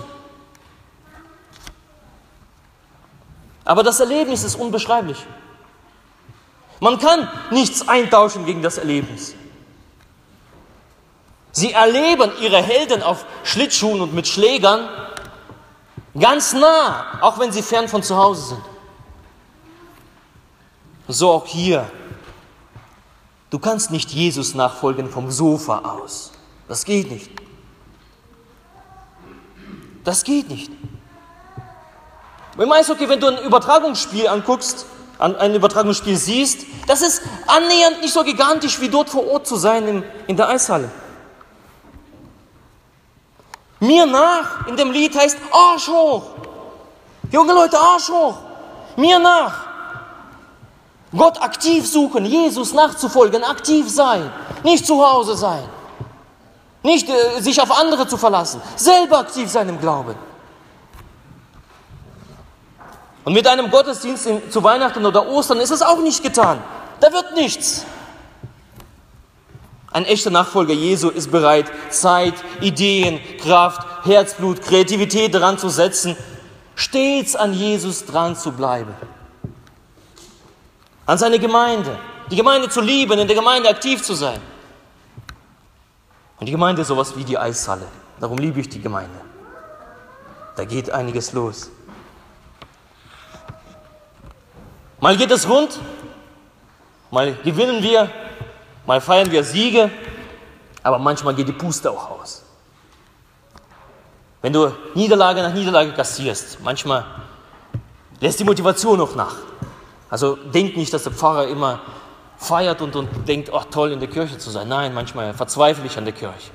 Aber 3.64 3.82
das 3.82 4.00
Erlebnis 4.00 4.44
ist 4.44 4.54
unbeschreiblich. 4.54 5.18
Man 6.80 6.98
kann 6.98 7.28
nichts 7.50 7.86
eintauschen 7.88 8.44
gegen 8.44 8.62
das 8.62 8.78
Erlebnis. 8.78 9.34
Sie 11.52 11.72
erleben 11.72 12.32
ihre 12.40 12.62
Helden 12.62 13.02
auf 13.02 13.26
Schlittschuhen 13.44 14.00
und 14.00 14.14
mit 14.14 14.26
Schlägern 14.26 14.88
ganz 16.18 16.54
nah, 16.54 17.18
auch 17.20 17.38
wenn 17.38 17.52
sie 17.52 17.62
fern 17.62 17.88
von 17.88 18.02
zu 18.02 18.16
Hause 18.16 18.48
sind. 18.48 18.62
So 21.08 21.30
auch 21.30 21.46
hier. 21.46 21.90
Du 23.50 23.58
kannst 23.58 23.90
nicht 23.90 24.10
Jesus 24.10 24.54
nachfolgen 24.54 25.10
vom 25.10 25.30
Sofa 25.30 25.80
aus. 25.80 26.32
Das 26.68 26.86
geht 26.86 27.10
nicht. 27.10 27.30
Das 30.04 30.24
geht 30.24 30.48
nicht. 30.48 30.70
Im 32.56 32.72
Eishockey, 32.72 33.08
wenn 33.08 33.20
du 33.20 33.28
ein 33.28 33.44
Übertragungsspiel 33.44 34.26
anguckst, 34.26 34.86
ein 35.18 35.54
Übertragungsspiel 35.54 36.16
siehst, 36.16 36.66
das 36.86 37.02
ist 37.02 37.22
annähernd 37.46 38.00
nicht 38.00 38.12
so 38.12 38.24
gigantisch 38.24 38.80
wie 38.80 38.88
dort 38.88 39.10
vor 39.10 39.30
Ort 39.30 39.46
zu 39.46 39.56
sein 39.56 39.86
in, 39.86 40.04
in 40.26 40.36
der 40.36 40.48
Eishalle. 40.48 40.90
Mir 43.82 44.06
nach 44.06 44.68
in 44.68 44.76
dem 44.76 44.92
Lied 44.92 45.18
heißt 45.18 45.36
Arsch 45.50 45.88
hoch. 45.88 46.22
Junge 47.32 47.52
Leute, 47.52 47.76
Arsch 47.76 48.08
hoch, 48.08 48.36
mir 48.94 49.18
nach. 49.18 49.66
Gott 51.10 51.42
aktiv 51.42 51.84
suchen, 51.84 52.24
Jesus 52.24 52.72
nachzufolgen, 52.72 53.42
aktiv 53.42 53.90
sein, 53.90 54.30
nicht 54.62 54.86
zu 54.86 55.04
Hause 55.04 55.36
sein, 55.36 55.64
nicht 56.84 57.08
äh, 57.08 57.40
sich 57.40 57.60
auf 57.60 57.76
andere 57.76 58.06
zu 58.06 58.16
verlassen, 58.16 58.62
selber 58.76 59.18
aktiv 59.18 59.50
sein 59.50 59.68
im 59.68 59.80
Glauben. 59.80 60.14
Und 63.24 63.32
mit 63.32 63.48
einem 63.48 63.68
Gottesdienst 63.68 64.26
in, 64.28 64.48
zu 64.48 64.62
Weihnachten 64.62 65.04
oder 65.04 65.26
Ostern 65.26 65.58
ist 65.58 65.72
es 65.72 65.82
auch 65.82 65.98
nicht 65.98 66.22
getan. 66.22 66.62
Da 67.00 67.12
wird 67.12 67.34
nichts. 67.34 67.84
Ein 69.92 70.06
echter 70.06 70.30
Nachfolger 70.30 70.72
Jesu 70.72 71.10
ist 71.10 71.30
bereit, 71.30 71.70
Zeit, 71.90 72.34
Ideen, 72.60 73.20
Kraft, 73.38 73.86
Herzblut, 74.04 74.62
Kreativität 74.62 75.34
dran 75.34 75.58
zu 75.58 75.68
setzen, 75.68 76.16
stets 76.74 77.36
an 77.36 77.52
Jesus 77.52 78.06
dran 78.06 78.34
zu 78.34 78.52
bleiben. 78.52 78.94
An 81.04 81.18
seine 81.18 81.38
Gemeinde, 81.38 81.98
die 82.30 82.36
Gemeinde 82.36 82.68
zu 82.70 82.80
lieben, 82.80 83.18
in 83.18 83.26
der 83.26 83.36
Gemeinde 83.36 83.68
aktiv 83.68 84.02
zu 84.02 84.14
sein. 84.14 84.40
Und 86.40 86.46
die 86.46 86.52
Gemeinde 86.52 86.82
ist 86.82 86.88
sowas 86.88 87.14
wie 87.16 87.24
die 87.24 87.36
Eishalle. 87.36 87.86
Darum 88.18 88.38
liebe 88.38 88.60
ich 88.60 88.68
die 88.68 88.80
Gemeinde. 88.80 89.20
Da 90.56 90.64
geht 90.64 90.90
einiges 90.90 91.32
los. 91.32 91.70
Mal 95.00 95.16
geht 95.16 95.30
es 95.32 95.48
rund, 95.48 95.80
mal 97.10 97.34
gewinnen 97.44 97.82
wir, 97.82 98.08
mal 98.86 99.00
feiern 99.00 99.30
wir 99.30 99.44
Siege, 99.44 99.90
aber 100.82 100.98
manchmal 100.98 101.34
geht 101.34 101.48
die 101.48 101.52
Puste 101.52 101.90
auch 101.90 102.10
aus. 102.10 102.42
Wenn 104.40 104.52
du 104.52 104.72
Niederlage 104.94 105.42
nach 105.42 105.54
Niederlage 105.54 105.92
kassierst, 105.92 106.58
manchmal 106.62 107.04
lässt 108.20 108.40
die 108.40 108.44
Motivation 108.44 108.98
noch 108.98 109.14
nach. 109.14 109.36
Also 110.10 110.36
denk 110.36 110.76
nicht, 110.76 110.92
dass 110.92 111.04
der 111.04 111.12
Pfarrer 111.12 111.46
immer 111.46 111.80
feiert 112.36 112.82
und, 112.82 112.96
und 112.96 113.28
denkt, 113.28 113.50
ach 113.54 113.66
toll, 113.70 113.92
in 113.92 114.00
der 114.00 114.08
Kirche 114.08 114.36
zu 114.36 114.50
sein. 114.50 114.68
Nein, 114.68 114.92
manchmal 114.92 115.32
verzweifle 115.32 115.86
ich 115.86 115.96
an 115.96 116.04
der 116.04 116.12
Kirche. 116.12 116.50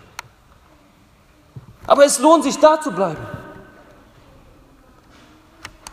Aber 1.87 2.05
es 2.05 2.19
lohnt 2.19 2.43
sich, 2.43 2.59
da 2.59 2.79
zu 2.79 2.91
bleiben. 2.91 3.25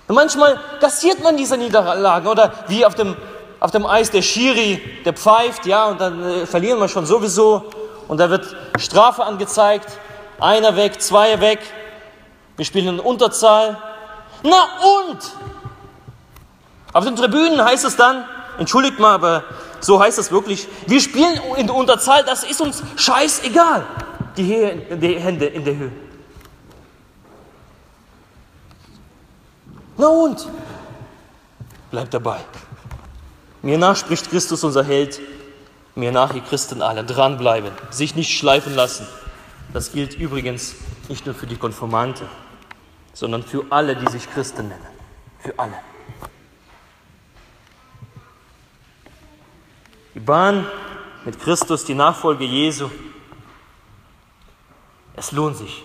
Und 0.09 0.17
manchmal 0.17 0.59
kassiert 0.81 1.23
man 1.23 1.37
diese 1.37 1.57
Niederlagen 1.57 2.27
oder 2.27 2.53
wie 2.67 2.85
auf 2.85 2.95
dem, 2.95 3.17
auf 3.61 3.71
dem 3.71 3.87
Eis 3.87 4.11
der 4.11 4.23
Schiri, 4.23 4.81
der 5.05 5.13
pfeift, 5.13 5.67
ja, 5.67 5.87
und 5.87 6.01
dann 6.01 6.23
äh, 6.23 6.47
verlieren 6.47 6.79
wir 6.79 6.89
schon 6.89 7.07
sowieso 7.07 7.65
und 8.09 8.19
da 8.19 8.31
wird 8.31 8.55
Strafe 8.79 9.25
angezeigt, 9.25 9.99
einer 10.41 10.77
weg, 10.77 11.01
zwei 11.01 11.41
weg, 11.41 11.61
wir 12.57 12.65
spielen 12.65 12.89
in 12.89 13.01
Unterzahl. 13.01 13.79
Na 14.43 14.65
und? 15.09 15.19
Auf 16.93 17.05
den 17.05 17.17
Tribünen 17.17 17.65
heißt 17.65 17.85
es 17.85 17.97
dann, 17.97 18.25
entschuldigt 18.59 18.99
mal, 18.99 19.15
aber 19.15 19.45
so 19.81 20.01
heißt 20.01 20.19
es 20.19 20.31
wirklich, 20.31 20.69
wir 20.87 21.01
spielen 21.01 21.41
in 21.57 21.71
Unterzahl, 21.71 22.25
das 22.25 22.45
ist 22.45 22.61
uns 22.61 22.83
scheißegal. 22.97 23.85
Die 24.37 24.45
Hände 24.45 25.47
in 25.47 25.65
der 25.65 25.77
Höhe. 25.77 25.93
Na 29.97 30.07
und? 30.09 30.49
Bleibt 31.91 32.13
dabei. 32.15 32.41
Mir 33.65 33.79
nach 33.79 33.97
spricht 33.97 34.29
Christus, 34.29 34.63
unser 34.63 34.85
Held. 34.85 35.23
Mir 35.95 36.13
nach, 36.13 36.35
ihr 36.35 36.43
Christen 36.43 36.83
alle, 36.83 37.03
dranbleiben, 37.03 37.73
sich 37.89 38.15
nicht 38.15 38.37
schleifen 38.37 38.75
lassen. 38.75 39.07
Das 39.73 39.93
gilt 39.93 40.19
übrigens 40.19 40.75
nicht 41.09 41.25
nur 41.25 41.35
für 41.35 41.47
die 41.47 41.57
Konformante, 41.57 42.29
sondern 43.15 43.43
für 43.43 43.65
alle, 43.71 43.97
die 43.97 44.11
sich 44.11 44.31
Christen 44.31 44.69
nennen. 44.69 44.87
Für 45.39 45.59
alle. 45.59 45.79
Die 50.15 50.21
Bahn 50.21 50.67
mit 51.25 51.41
Christus, 51.41 51.87
die 51.87 51.95
Nachfolge 51.95 52.45
Jesu, 52.45 52.91
es 55.17 55.33
lohnt 55.33 55.57
sich, 55.57 55.83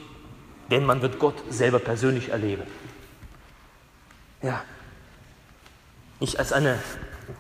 denn 0.70 0.86
man 0.86 1.02
wird 1.02 1.18
Gott 1.18 1.36
selber 1.50 1.80
persönlich 1.80 2.28
erleben. 2.28 2.64
Ja. 4.42 4.64
Nicht 6.20 6.38
als 6.38 6.52
eine 6.52 6.78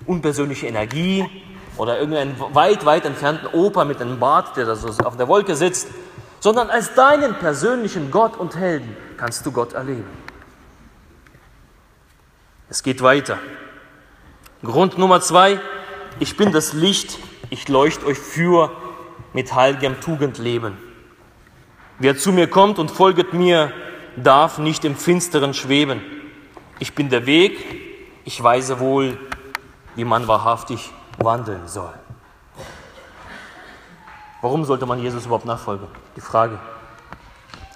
unpersönliche 0.05 0.67
Energie 0.67 1.25
oder 1.77 1.99
irgendeinen 1.99 2.35
weit, 2.53 2.85
weit 2.85 3.05
entfernten 3.05 3.47
Opa 3.47 3.85
mit 3.85 4.01
einem 4.01 4.19
Bart, 4.19 4.57
der 4.57 4.65
da 4.65 4.75
so 4.75 4.89
auf 5.03 5.17
der 5.17 5.27
Wolke 5.27 5.55
sitzt, 5.55 5.87
sondern 6.39 6.69
als 6.69 6.93
deinen 6.93 7.35
persönlichen 7.35 8.11
Gott 8.11 8.37
und 8.37 8.55
Helden 8.55 8.95
kannst 9.17 9.45
du 9.45 9.51
Gott 9.51 9.73
erleben. 9.73 10.05
Es 12.69 12.83
geht 12.83 13.01
weiter. 13.01 13.39
Grund 14.63 14.97
Nummer 14.97 15.21
zwei, 15.21 15.59
ich 16.19 16.37
bin 16.37 16.51
das 16.51 16.73
Licht, 16.73 17.17
ich 17.49 17.67
leuchte 17.67 18.05
euch 18.05 18.19
für 18.19 18.71
mit 19.33 19.55
heiligem 19.55 19.99
Tugendleben. 20.01 20.77
Wer 21.97 22.17
zu 22.17 22.31
mir 22.31 22.47
kommt 22.47 22.77
und 22.77 22.91
folget 22.91 23.33
mir, 23.33 23.71
darf 24.15 24.57
nicht 24.57 24.85
im 24.85 24.95
Finsteren 24.95 25.53
schweben. 25.53 26.01
Ich 26.79 26.93
bin 26.93 27.09
der 27.09 27.25
Weg, 27.25 27.57
ich 28.25 28.41
weise 28.41 28.79
wohl, 28.79 29.17
wie 29.95 30.05
man 30.05 30.27
wahrhaftig 30.27 30.91
wandeln 31.17 31.67
soll. 31.67 31.93
Warum 34.41 34.63
sollte 34.63 34.85
man 34.85 34.99
Jesus 34.99 35.25
überhaupt 35.25 35.45
nachfolgen? 35.45 35.87
Die 36.15 36.21
Frage. 36.21 36.59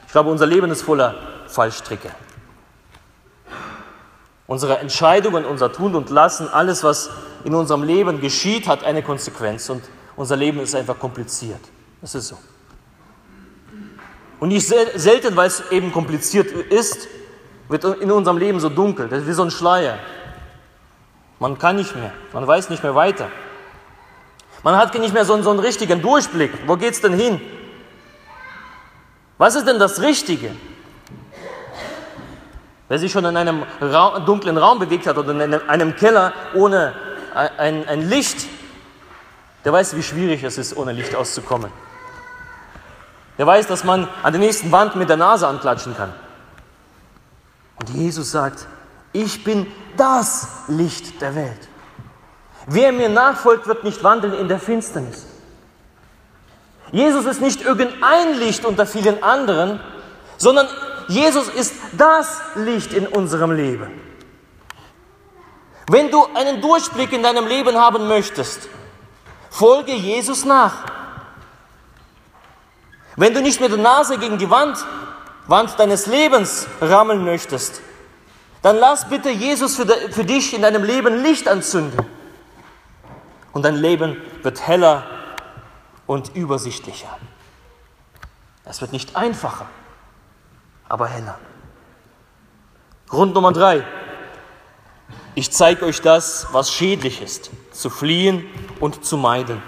Ich 0.05 0.11
glaube, 0.11 0.29
unser 0.29 0.45
Leben 0.45 0.71
ist 0.71 0.81
voller 0.81 1.15
Fallstricke. 1.47 2.11
Unsere 4.47 4.77
Entscheidungen, 4.77 5.45
unser 5.45 5.71
Tun 5.71 5.95
und 5.95 6.09
Lassen, 6.09 6.47
alles, 6.47 6.83
was 6.83 7.09
in 7.43 7.53
unserem 7.55 7.83
Leben 7.83 8.21
geschieht, 8.21 8.67
hat 8.67 8.83
eine 8.83 9.01
Konsequenz 9.01 9.69
und 9.69 9.83
unser 10.15 10.35
Leben 10.35 10.59
ist 10.59 10.75
einfach 10.75 10.99
kompliziert. 10.99 11.61
Das 12.01 12.15
ist 12.15 12.27
so. 12.27 12.37
Und 14.39 14.49
nicht 14.49 14.67
selten, 14.67 15.35
weil 15.35 15.47
es 15.47 15.71
eben 15.71 15.91
kompliziert 15.91 16.51
ist, 16.51 17.07
wird 17.69 17.83
in 17.83 18.11
unserem 18.11 18.37
Leben 18.37 18.59
so 18.59 18.69
dunkel, 18.69 19.07
das 19.07 19.21
ist 19.21 19.27
wie 19.27 19.33
so 19.33 19.43
ein 19.43 19.51
Schleier. 19.51 19.97
Man 21.43 21.59
kann 21.59 21.75
nicht 21.75 21.93
mehr, 21.93 22.13
man 22.31 22.47
weiß 22.47 22.69
nicht 22.69 22.83
mehr 22.83 22.95
weiter. 22.95 23.27
Man 24.63 24.77
hat 24.77 24.97
nicht 24.97 25.13
mehr 25.13 25.25
so 25.25 25.33
einen, 25.33 25.43
so 25.43 25.49
einen 25.49 25.59
richtigen 25.59 26.01
Durchblick. 26.01 26.53
Wo 26.67 26.77
geht 26.77 26.93
es 26.93 27.01
denn 27.01 27.11
hin? 27.11 27.41
Was 29.37 29.55
ist 29.55 29.67
denn 29.67 29.77
das 29.77 29.99
Richtige? 29.99 30.55
Wer 32.87 32.97
sich 32.97 33.11
schon 33.11 33.25
in 33.25 33.35
einem 33.35 33.63
Ra 33.81 34.19
dunklen 34.19 34.57
Raum 34.57 34.79
bewegt 34.79 35.05
hat 35.05 35.17
oder 35.17 35.31
in 35.31 35.53
einem 35.53 35.97
Keller 35.97 36.31
ohne 36.53 36.93
ein, 37.35 37.89
ein 37.89 38.07
Licht, 38.07 38.47
der 39.65 39.73
weiß, 39.73 39.97
wie 39.97 40.03
schwierig 40.03 40.43
es 40.45 40.57
ist, 40.57 40.77
ohne 40.77 40.93
Licht 40.93 41.13
auszukommen. 41.13 41.73
Der 43.37 43.45
weiß, 43.45 43.67
dass 43.67 43.83
man 43.83 44.07
an 44.23 44.31
der 44.31 44.39
nächsten 44.39 44.71
Wand 44.71 44.95
mit 44.95 45.09
der 45.09 45.17
Nase 45.17 45.45
anklatschen 45.45 45.93
kann. 45.97 46.13
Und 47.75 47.89
Jesus 47.89 48.31
sagt, 48.31 48.65
ich 49.11 49.43
bin 49.43 49.67
das 49.97 50.47
Licht 50.67 51.21
der 51.21 51.35
Welt. 51.35 51.69
Wer 52.67 52.91
mir 52.91 53.09
nachfolgt, 53.09 53.67
wird 53.67 53.83
nicht 53.83 54.03
wandeln 54.03 54.33
in 54.33 54.47
der 54.47 54.59
Finsternis. 54.59 55.25
Jesus 56.91 57.25
ist 57.25 57.41
nicht 57.41 57.61
irgendein 57.61 58.35
Licht 58.37 58.65
unter 58.65 58.85
vielen 58.85 59.21
anderen, 59.23 59.79
sondern 60.37 60.67
Jesus 61.07 61.49
ist 61.49 61.75
das 61.93 62.41
Licht 62.55 62.93
in 62.93 63.07
unserem 63.07 63.51
Leben. 63.51 63.99
Wenn 65.89 66.11
du 66.11 66.25
einen 66.33 66.61
Durchblick 66.61 67.11
in 67.11 67.23
deinem 67.23 67.47
Leben 67.47 67.75
haben 67.77 68.07
möchtest, 68.07 68.69
folge 69.49 69.93
Jesus 69.93 70.45
nach. 70.45 70.85
Wenn 73.15 73.33
du 73.33 73.41
nicht 73.41 73.59
mit 73.59 73.71
der 73.71 73.79
Nase 73.79 74.17
gegen 74.17 74.37
die 74.37 74.49
Wand 74.49 74.77
Wand 75.47 75.77
deines 75.77 76.05
Lebens 76.05 76.67
rammeln 76.79 77.25
möchtest, 77.25 77.81
dann 78.63 78.77
lass 78.77 79.07
bitte 79.07 79.29
Jesus 79.29 79.75
für, 79.75 79.85
de, 79.85 80.11
für 80.11 80.23
dich 80.23 80.53
in 80.53 80.61
deinem 80.61 80.83
Leben 80.83 81.21
Licht 81.21 81.47
anzünden. 81.47 81.99
Und 83.51 83.63
dein 83.63 83.75
Leben 83.75 84.17
wird 84.41 84.65
heller 84.65 85.03
und 86.07 86.35
übersichtlicher. 86.35 87.19
Es 88.63 88.79
wird 88.79 88.93
nicht 88.93 89.15
einfacher, 89.17 89.67
aber 90.87 91.07
heller. 91.07 91.37
Grund 93.09 93.35
Nummer 93.35 93.51
drei. 93.51 93.83
Ich 95.35 95.51
zeige 95.51 95.85
euch 95.85 96.01
das, 96.01 96.47
was 96.53 96.71
schädlich 96.71 97.21
ist, 97.21 97.51
zu 97.73 97.89
fliehen 97.89 98.45
und 98.79 99.03
zu 99.03 99.17
meiden. 99.17 99.61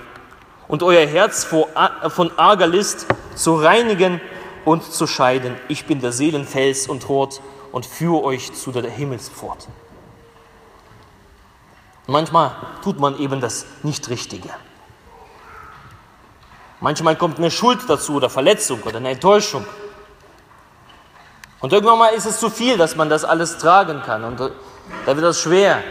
Und 0.70 0.84
euer 0.84 1.06
Herz 1.06 1.44
von 1.44 2.32
arger 2.38 2.68
List 2.68 3.08
zu 3.36 3.56
reinigen 3.56 4.22
und 4.64 4.84
zu 4.84 5.06
scheiden. 5.06 5.56
Ich 5.68 5.86
bin 5.86 6.00
der 6.00 6.14
Seelenfels 6.14 6.88
und 6.88 7.10
Hort 7.10 7.42
und 7.76 7.86
führe 7.86 8.24
euch 8.24 8.54
zu 8.54 8.72
der 8.72 8.90
Himmelspforte. 8.90 9.68
Manchmal 12.08 12.52
tut 12.82 13.02
man 13.02 13.20
eben 13.20 13.42
das 13.42 13.66
Nicht-Richtige. 13.84 14.48
Manchmal 16.80 17.18
kommt 17.18 17.38
eine 17.38 17.52
Schuld 17.52 17.82
dazu 17.90 18.14
oder 18.14 18.30
Verletzung 18.30 18.82
oder 18.84 18.96
eine 18.96 19.10
Enttäuschung. 19.10 19.66
Und 21.60 21.74
irgendwann 21.74 22.00
mal 22.00 22.14
ist 22.14 22.26
es 22.26 22.40
zu 22.40 22.50
viel, 22.50 22.78
dass 22.78 22.96
man 22.96 23.10
das 23.10 23.26
alles 23.26 23.58
tragen 23.58 24.02
kann. 24.04 24.24
Und 24.24 24.40
da 24.40 25.18
wird 25.18 25.26
das 25.26 25.42
schwer. 25.42 25.84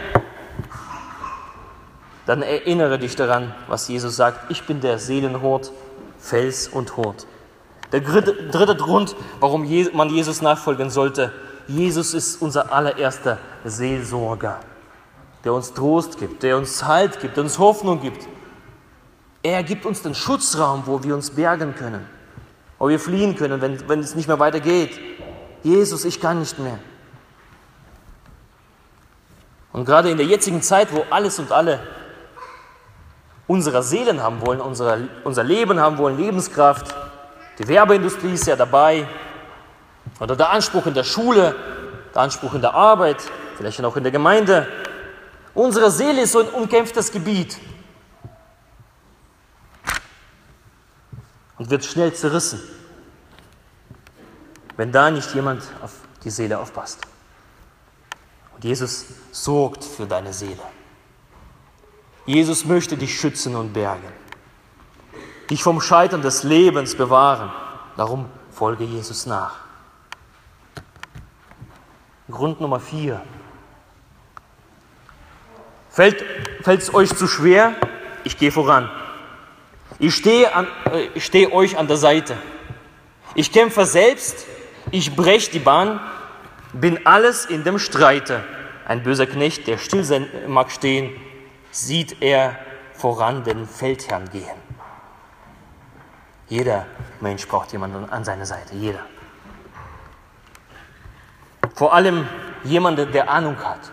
Dann 2.25 2.41
erinnere 2.41 2.97
dich 2.97 3.15
daran, 3.15 3.53
was 3.67 3.87
Jesus 3.87 4.15
sagt. 4.15 4.49
Ich 4.49 4.63
bin 4.63 4.81
der 4.81 4.97
Seelenhort, 4.97 5.71
Fels 6.17 6.67
und 6.67 6.97
Hort. 6.97 7.27
Der 7.91 8.01
dritte, 8.01 8.33
dritte 8.49 8.75
Grund, 8.75 9.15
warum 9.39 9.69
man 9.93 10.09
Jesus 10.09 10.41
nachfolgen 10.41 10.89
sollte. 10.89 11.31
Jesus 11.67 12.13
ist 12.13 12.41
unser 12.41 12.71
allererster 12.71 13.39
Seelsorger, 13.63 14.59
der 15.43 15.53
uns 15.53 15.73
Trost 15.73 16.17
gibt, 16.17 16.43
der 16.43 16.57
uns 16.57 16.83
Halt 16.83 17.19
gibt, 17.19 17.37
der 17.37 17.43
uns 17.43 17.57
Hoffnung 17.57 18.01
gibt. 18.01 18.27
Er 19.41 19.63
gibt 19.63 19.85
uns 19.85 20.01
den 20.01 20.15
Schutzraum, 20.15 20.83
wo 20.85 21.03
wir 21.03 21.15
uns 21.15 21.31
bergen 21.31 21.75
können, 21.75 22.05
wo 22.77 22.89
wir 22.89 22.99
fliehen 22.99 23.35
können, 23.35 23.61
wenn, 23.61 23.87
wenn 23.87 23.99
es 23.99 24.15
nicht 24.15 24.27
mehr 24.27 24.39
weitergeht. 24.39 24.99
Jesus, 25.63 26.05
ich 26.05 26.19
kann 26.19 26.39
nicht 26.39 26.59
mehr. 26.59 26.79
Und 29.71 29.85
gerade 29.85 30.09
in 30.09 30.17
der 30.17 30.25
jetzigen 30.25 30.61
Zeit, 30.61 30.93
wo 30.93 31.05
alles 31.09 31.37
und 31.37 31.51
alle 31.51 31.79
unserer 33.47 33.83
Seelen 33.83 34.21
haben 34.21 34.45
wollen, 34.45 34.61
unser, 34.61 34.99
unser 35.23 35.43
Leben 35.43 35.79
haben 35.79 35.97
wollen, 35.97 36.17
Lebenskraft, 36.17 36.95
die 37.59 37.67
Werbeindustrie 37.67 38.33
ist 38.33 38.47
ja 38.47 38.55
dabei, 38.55 39.07
oder 40.19 40.35
der 40.35 40.49
Anspruch 40.51 40.85
in 40.85 40.93
der 40.93 41.03
Schule, 41.03 41.55
der 42.13 42.21
Anspruch 42.21 42.53
in 42.53 42.61
der 42.61 42.73
Arbeit, 42.73 43.17
vielleicht 43.57 43.83
auch 43.83 43.97
in 43.97 44.03
der 44.03 44.11
Gemeinde. 44.11 44.67
Unsere 45.53 45.91
Seele 45.91 46.21
ist 46.21 46.33
so 46.33 46.39
ein 46.39 46.49
umkämpftes 46.49 47.11
Gebiet 47.11 47.57
und 51.57 51.69
wird 51.69 51.85
schnell 51.85 52.13
zerrissen 52.13 52.61
wenn 54.77 54.91
da 54.91 55.09
nicht 55.11 55.33
jemand 55.33 55.63
auf 55.81 55.91
die 56.23 56.29
Seele 56.29 56.59
aufpasst. 56.59 56.99
Und 58.55 58.63
Jesus 58.63 59.05
sorgt 59.31 59.83
für 59.83 60.05
deine 60.05 60.33
Seele. 60.33 60.61
Jesus 62.25 62.65
möchte 62.65 62.97
dich 62.97 63.19
schützen 63.19 63.55
und 63.55 63.73
bergen, 63.73 64.07
dich 65.49 65.61
vom 65.61 65.79
Scheitern 65.79 66.21
des 66.21 66.43
Lebens 66.43 66.95
bewahren. 66.95 67.51
Darum 67.97 68.25
folge 68.51 68.83
Jesus 68.83 69.25
nach. 69.25 69.64
Grund 72.29 72.59
Nummer 72.61 72.79
vier. 72.79 73.21
Fällt 75.89 76.23
es 76.65 76.93
euch 76.93 77.15
zu 77.15 77.27
schwer? 77.27 77.75
Ich 78.23 78.37
gehe 78.37 78.51
voran. 78.51 78.89
Ich 79.99 80.15
stehe, 80.15 80.47
äh, 80.91 81.07
ich 81.13 81.53
euch 81.53 81.77
an 81.77 81.87
der 81.87 81.97
Seite. 81.97 82.35
Ich 83.35 83.51
kämpfe 83.51 83.85
selbst 83.85 84.45
ich 84.91 85.15
brech 85.15 85.49
die 85.49 85.59
Bahn, 85.59 85.99
bin 86.73 87.05
alles 87.05 87.45
in 87.45 87.63
dem 87.63 87.79
Streite. 87.79 88.43
Ein 88.85 89.03
böser 89.03 89.25
Knecht, 89.25 89.67
der 89.67 89.77
still 89.77 90.03
sein 90.03 90.27
mag 90.47 90.71
stehen, 90.71 91.11
sieht 91.71 92.21
er 92.21 92.57
voran 92.93 93.43
den 93.43 93.67
Feldherrn 93.67 94.29
gehen. 94.29 94.65
Jeder 96.47 96.85
Mensch 97.19 97.47
braucht 97.47 97.71
jemanden 97.71 98.07
an 98.09 98.23
seiner 98.23 98.45
Seite, 98.45 98.75
jeder. 98.75 99.05
Vor 101.75 101.93
allem 101.93 102.27
jemanden, 102.63 103.11
der 103.11 103.29
Ahnung 103.29 103.57
hat, 103.57 103.91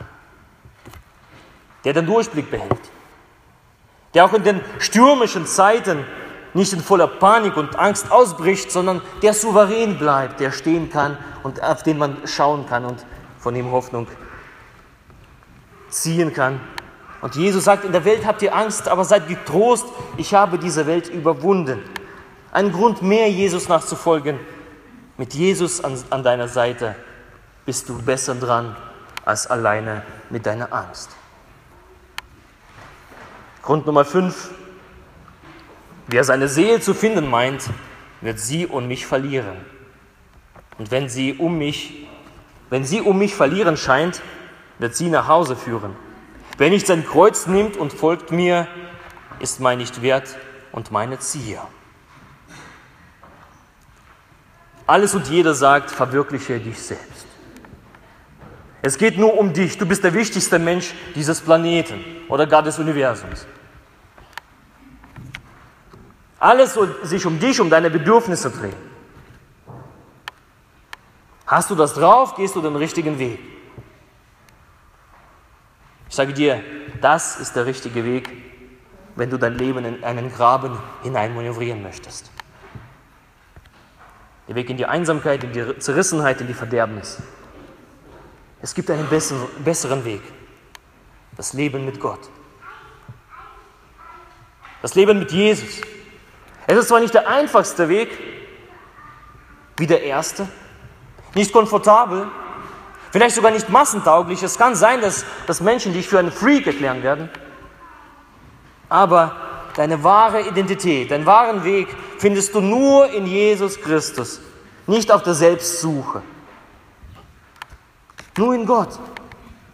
der 1.85 1.93
den 1.93 2.07
Durchblick 2.07 2.51
behält, 2.51 2.81
der 4.15 4.25
auch 4.25 4.33
in 4.33 4.45
den 4.45 4.61
stürmischen 4.79 5.47
Zeiten 5.47 6.05
nicht 6.55 6.73
in 6.73 6.81
voller 6.81 7.09
Panik 7.09 7.57
und 7.57 7.77
Angst 7.77 8.11
ausbricht, 8.11 8.71
sondern 8.71 9.01
der 9.23 9.35
souverän 9.35 9.99
bleibt, 9.99 10.39
der 10.39 10.53
stehen 10.53 10.91
kann 10.91 11.17
und 11.43 11.63
auf 11.63 11.83
den 11.83 11.99
man 11.99 12.17
schauen 12.27 12.67
kann 12.67 12.85
und 12.85 13.05
von 13.39 13.57
ihm 13.57 13.71
Hoffnung 13.73 14.07
ziehen 15.89 16.33
kann. 16.33 16.61
Und 17.21 17.37
Jesus 17.37 17.65
sagt, 17.65 17.85
in 17.85 17.93
der 17.93 18.05
Welt 18.05 18.27
habt 18.27 18.43
ihr 18.43 18.55
Angst, 18.55 18.89
aber 18.89 19.05
seid 19.05 19.29
getrost, 19.29 19.87
ich 20.17 20.35
habe 20.35 20.59
diese 20.59 20.87
Welt 20.87 21.09
überwunden. 21.09 21.83
Ein 22.53 22.73
Grund 22.73 23.03
mehr, 23.03 23.31
Jesus 23.31 23.69
nachzufolgen. 23.69 24.39
Mit 25.17 25.35
Jesus 25.35 25.83
an, 25.83 25.97
an 26.11 26.23
deiner 26.23 26.49
Seite 26.49 26.97
bist 27.67 27.89
du 27.89 28.01
besser 28.03 28.35
dran 28.35 28.77
als 29.25 29.47
alleine 29.47 30.03
mit 30.31 30.47
deiner 30.47 30.73
Angst. 30.73 31.11
Grund 33.63 33.87
Nummer 33.87 34.05
fünf, 34.05 34.51
Wer 36.13 36.25
seine 36.25 36.49
Seele 36.49 36.81
zu 36.81 36.95
finden 36.95 37.31
meint, 37.31 37.71
wird 38.21 38.39
sie 38.39 38.67
und 38.67 38.87
mich 38.87 39.07
verlieren. 39.07 39.57
Und 40.79 40.91
wenn 40.91 41.09
sie 41.09 41.35
um 41.35 41.57
mich, 41.57 42.07
wenn 42.71 42.85
sie 42.85 43.01
um 43.01 43.19
mich 43.19 43.35
verlieren 43.35 43.77
scheint, 43.77 44.21
wird 44.79 44.95
sie 44.95 45.09
nach 45.09 45.29
Hause 45.29 45.57
führen. 45.57 45.97
Wer 46.59 46.71
nicht 46.71 46.87
sein 46.87 47.07
Kreuz 47.07 47.47
nimmt 47.47 47.77
und 47.77 47.93
folgt 47.93 48.31
mir, 48.31 48.67
ist 49.39 49.61
mein 49.61 49.79
nicht 49.79 50.03
wert 50.03 50.37
und 50.73 50.91
meine 50.91 51.19
Zieher. 51.19 51.67
Alles 54.87 55.15
und 55.15 55.29
jeder 55.29 55.55
sagt, 55.55 55.91
verwirkliche 55.91 56.59
dich 56.59 56.79
selbst. 56.79 57.22
Es 58.83 58.99
geht 58.99 59.17
nur 59.17 59.39
um 59.39 59.53
dich. 59.53 59.79
Du 59.79 59.87
bist 59.87 60.03
der 60.03 60.13
wichtigste 60.13 60.59
Mensch 60.59 60.93
dieses 61.15 61.41
Planeten 61.41 62.05
oder 62.29 62.47
gar 62.47 62.63
des 62.63 62.79
Universums. 62.81 63.47
Alles 66.41 66.75
soll 66.75 66.93
sich 67.05 67.25
um 67.25 67.39
dich, 67.39 67.61
um 67.61 67.71
deine 67.71 67.89
Bedürfnisse 67.89 68.51
drehen. 68.51 68.75
Hast 71.47 71.71
du 71.71 71.77
das 71.77 71.95
drauf, 71.95 72.35
gehst 72.35 72.57
du 72.57 72.61
den 72.61 72.75
richtigen 72.75 73.19
Weg. 73.21 73.39
Ich 76.09 76.17
sage 76.17 76.33
dir, 76.33 76.61
das 77.01 77.39
ist 77.39 77.55
der 77.55 77.67
richtige 77.67 78.05
Weg, 78.05 78.31
wenn 79.15 79.31
du 79.31 79.39
dein 79.39 79.55
Leben 79.55 79.85
in 79.85 80.03
einen 80.03 80.33
Graben 80.33 80.77
hineinmanövrieren 81.05 81.83
möchtest. 81.83 82.31
Der 84.49 84.57
Weg 84.57 84.69
in 84.69 84.77
die 84.77 84.87
Einsamkeit, 84.87 85.45
in 85.45 85.53
die 85.53 85.79
Zerrissenheit, 85.79 86.41
in 86.41 86.49
die 86.49 86.55
Verderbnis. 86.55 87.23
Es 88.63 88.75
gibt 88.75 88.89
einen 88.91 89.09
besseren 89.09 90.05
Weg. 90.05 90.23
Das 91.37 91.53
Leben 91.53 91.85
mit 91.85 91.99
Gott. 91.99 92.21
Das 94.81 94.95
Leben 94.95 95.19
mit 95.19 95.33
Jesus. 95.33 95.81
Es 96.69 96.79
ist 96.79 96.89
zwar 96.89 97.01
nicht 97.01 97.13
der 97.13 97.29
einfachste 97.29 97.89
Weg, 97.89 98.09
wie 99.77 99.87
der 99.87 100.05
erste, 100.05 100.49
nicht 101.35 101.53
komfortabel, 101.53 102.29
vielleicht 103.11 103.35
sogar 103.35 103.51
nicht 103.51 103.69
massentauglich. 103.69 104.43
Es 104.45 104.57
kann 104.57 104.77
sein, 104.77 105.01
dass, 105.01 105.25
dass 105.47 105.61
Menschen 105.61 105.93
dich 105.93 106.09
für 106.09 106.21
einen 106.21 106.31
Freak 106.31 106.67
erklären 106.67 107.03
werden, 107.03 107.31
aber 108.89 109.35
deine 109.75 110.05
wahre 110.05 110.43
Identität, 110.43 111.11
deinen 111.11 111.27
wahren 111.27 111.65
Weg 111.65 111.89
findest 112.19 112.55
du 112.55 112.61
nur 112.61 113.11
in 113.11 113.27
Jesus 113.27 113.81
Christus, 113.81 114.41
nicht 114.87 115.11
auf 115.11 115.25
der 115.25 115.35
Selbstsuche. 115.35 116.23
Nur 118.37 118.55
in 118.55 118.67
Gott. 118.67 118.99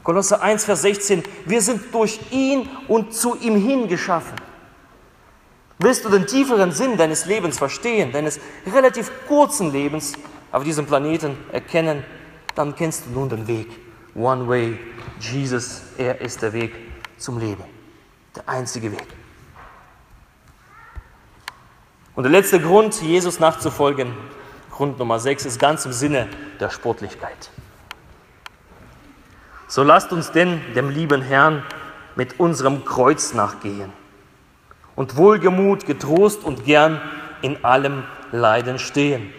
Kolosse 0.02 0.40
1, 0.40 0.64
Vers 0.64 0.82
16. 0.82 1.22
Wir 1.44 1.60
sind 1.60 1.92
durch 1.94 2.18
ihn 2.30 2.68
und 2.88 3.12
zu 3.12 3.36
ihm 3.36 3.56
hin 3.56 3.88
geschaffen. 3.88 4.36
Willst 5.78 6.04
du 6.04 6.08
den 6.08 6.26
tieferen 6.26 6.72
Sinn 6.72 6.96
deines 6.96 7.26
Lebens 7.26 7.58
verstehen, 7.58 8.10
deines 8.10 8.40
relativ 8.66 9.12
kurzen 9.28 9.70
Lebens 9.70 10.14
auf 10.50 10.64
diesem 10.64 10.86
Planeten 10.86 11.36
erkennen, 11.52 12.04
dann 12.54 12.74
kennst 12.74 13.06
du 13.06 13.10
nun 13.10 13.28
den 13.28 13.46
Weg. 13.46 13.68
One 14.14 14.48
way, 14.48 14.78
Jesus, 15.20 15.82
er 15.96 16.20
ist 16.20 16.42
der 16.42 16.52
Weg 16.52 16.74
zum 17.16 17.38
Leben. 17.38 17.62
Der 18.34 18.48
einzige 18.48 18.90
Weg. 18.90 19.06
Und 22.16 22.24
der 22.24 22.32
letzte 22.32 22.58
Grund, 22.60 23.00
Jesus 23.00 23.38
nachzufolgen, 23.38 24.12
Grund 24.72 24.98
Nummer 24.98 25.20
6, 25.20 25.46
ist 25.46 25.60
ganz 25.60 25.84
im 25.84 25.92
Sinne 25.92 26.28
der 26.58 26.70
Sportlichkeit. 26.70 27.50
So 29.68 29.82
lasst 29.82 30.12
uns 30.12 30.32
denn 30.32 30.62
dem 30.74 30.88
lieben 30.88 31.20
Herrn 31.20 31.62
mit 32.16 32.40
unserem 32.40 32.86
Kreuz 32.86 33.34
nachgehen 33.34 33.92
und 34.96 35.16
wohlgemut, 35.16 35.84
getrost 35.84 36.42
und 36.42 36.64
gern 36.64 37.00
in 37.42 37.64
allem 37.64 38.02
Leiden 38.32 38.78
stehen. 38.78 39.32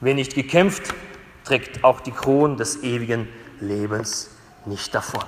Wer 0.00 0.14
nicht 0.14 0.34
gekämpft, 0.34 0.94
trägt 1.44 1.84
auch 1.84 2.00
die 2.00 2.10
Kron 2.10 2.56
des 2.56 2.82
ewigen 2.82 3.28
Lebens 3.60 4.30
nicht 4.64 4.94
davon. 4.94 5.24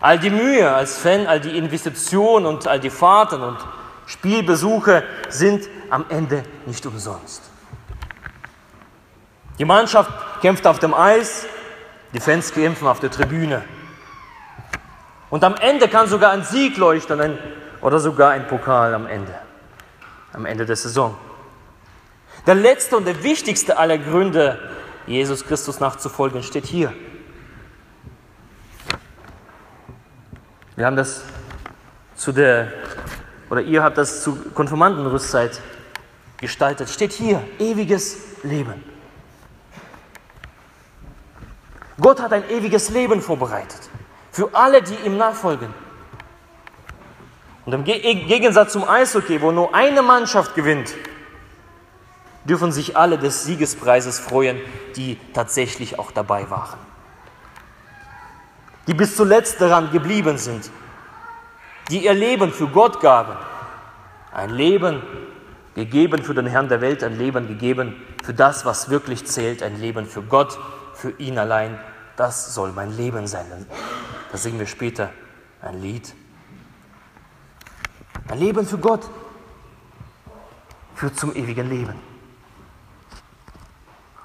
All 0.00 0.18
die 0.18 0.30
Mühe 0.30 0.72
als 0.72 0.96
Fan, 0.96 1.26
all 1.26 1.40
die 1.40 1.58
Investitionen 1.58 2.46
und 2.46 2.68
all 2.68 2.78
die 2.78 2.90
Fahrten 2.90 3.42
und 3.42 3.58
Spielbesuche 4.06 5.02
sind 5.28 5.68
am 5.90 6.06
Ende 6.08 6.44
nicht 6.66 6.86
umsonst. 6.86 7.42
Die 9.58 9.64
Mannschaft 9.64 10.27
kämpft 10.40 10.66
auf 10.66 10.78
dem 10.78 10.94
Eis, 10.94 11.46
die 12.12 12.20
Fans 12.20 12.52
kämpfen 12.52 12.88
auf 12.88 13.00
der 13.00 13.10
Tribüne. 13.10 13.62
Und 15.30 15.44
am 15.44 15.54
Ende 15.56 15.88
kann 15.88 16.06
sogar 16.08 16.32
ein 16.32 16.42
Sieg 16.42 16.76
leuchten 16.76 17.20
ein, 17.20 17.38
oder 17.80 18.00
sogar 18.00 18.30
ein 18.30 18.46
Pokal 18.48 18.94
am 18.94 19.06
Ende, 19.06 19.34
am 20.32 20.46
Ende 20.46 20.66
der 20.66 20.76
Saison. 20.76 21.16
Der 22.46 22.54
letzte 22.54 22.96
und 22.96 23.06
der 23.06 23.22
wichtigste 23.22 23.78
aller 23.78 23.98
Gründe, 23.98 24.58
Jesus 25.06 25.44
Christus 25.44 25.80
nachzufolgen, 25.80 26.42
steht 26.42 26.66
hier. 26.66 26.92
Wir 30.76 30.86
haben 30.86 30.96
das 30.96 31.24
zu 32.14 32.32
der, 32.32 32.72
oder 33.50 33.60
ihr 33.60 33.82
habt 33.82 33.98
das 33.98 34.22
zu 34.22 34.36
Konfirmandenrüstzeit 34.54 35.60
gestaltet. 36.38 36.88
Steht 36.88 37.12
hier, 37.12 37.42
ewiges 37.58 38.18
Leben. 38.42 38.87
Gott 42.00 42.20
hat 42.20 42.32
ein 42.32 42.48
ewiges 42.48 42.90
Leben 42.90 43.20
vorbereitet 43.20 43.80
für 44.30 44.50
alle, 44.52 44.82
die 44.82 44.94
ihm 45.04 45.16
nachfolgen. 45.16 45.74
Und 47.66 47.72
im 47.72 47.84
Gegensatz 47.84 48.72
zum 48.72 48.88
Eishockey, 48.88 49.42
wo 49.42 49.50
nur 49.50 49.74
eine 49.74 50.00
Mannschaft 50.00 50.54
gewinnt, 50.54 50.94
dürfen 52.44 52.72
sich 52.72 52.96
alle 52.96 53.18
des 53.18 53.44
Siegespreises 53.44 54.18
freuen, 54.18 54.58
die 54.96 55.18
tatsächlich 55.34 55.98
auch 55.98 56.10
dabei 56.10 56.48
waren. 56.50 56.78
Die 58.86 58.94
bis 58.94 59.16
zuletzt 59.16 59.60
daran 59.60 59.90
geblieben 59.90 60.38
sind, 60.38 60.70
die 61.90 62.04
ihr 62.04 62.14
Leben 62.14 62.52
für 62.52 62.68
Gott 62.68 63.00
gaben. 63.00 63.36
Ein 64.32 64.50
Leben 64.50 65.02
gegeben 65.74 66.22
für 66.22 66.34
den 66.34 66.46
Herrn 66.46 66.68
der 66.68 66.80
Welt, 66.80 67.02
ein 67.04 67.18
Leben 67.18 67.48
gegeben 67.48 68.02
für 68.24 68.32
das, 68.32 68.64
was 68.64 68.88
wirklich 68.88 69.26
zählt, 69.26 69.62
ein 69.62 69.78
Leben 69.78 70.06
für 70.06 70.22
Gott, 70.22 70.58
für 70.98 71.12
ihn 71.12 71.38
allein. 71.38 71.78
Das 72.16 72.52
soll 72.52 72.72
mein 72.72 72.90
Leben 72.96 73.26
sein. 73.28 73.66
Da 74.32 74.36
singen 74.36 74.58
wir 74.58 74.66
später 74.66 75.10
ein 75.62 75.80
Lied. 75.80 76.12
Ein 78.28 78.38
Leben 78.38 78.66
für 78.66 78.78
Gott 78.78 79.08
führt 80.96 81.16
zum 81.16 81.34
ewigen 81.34 81.68
Leben. 81.70 81.94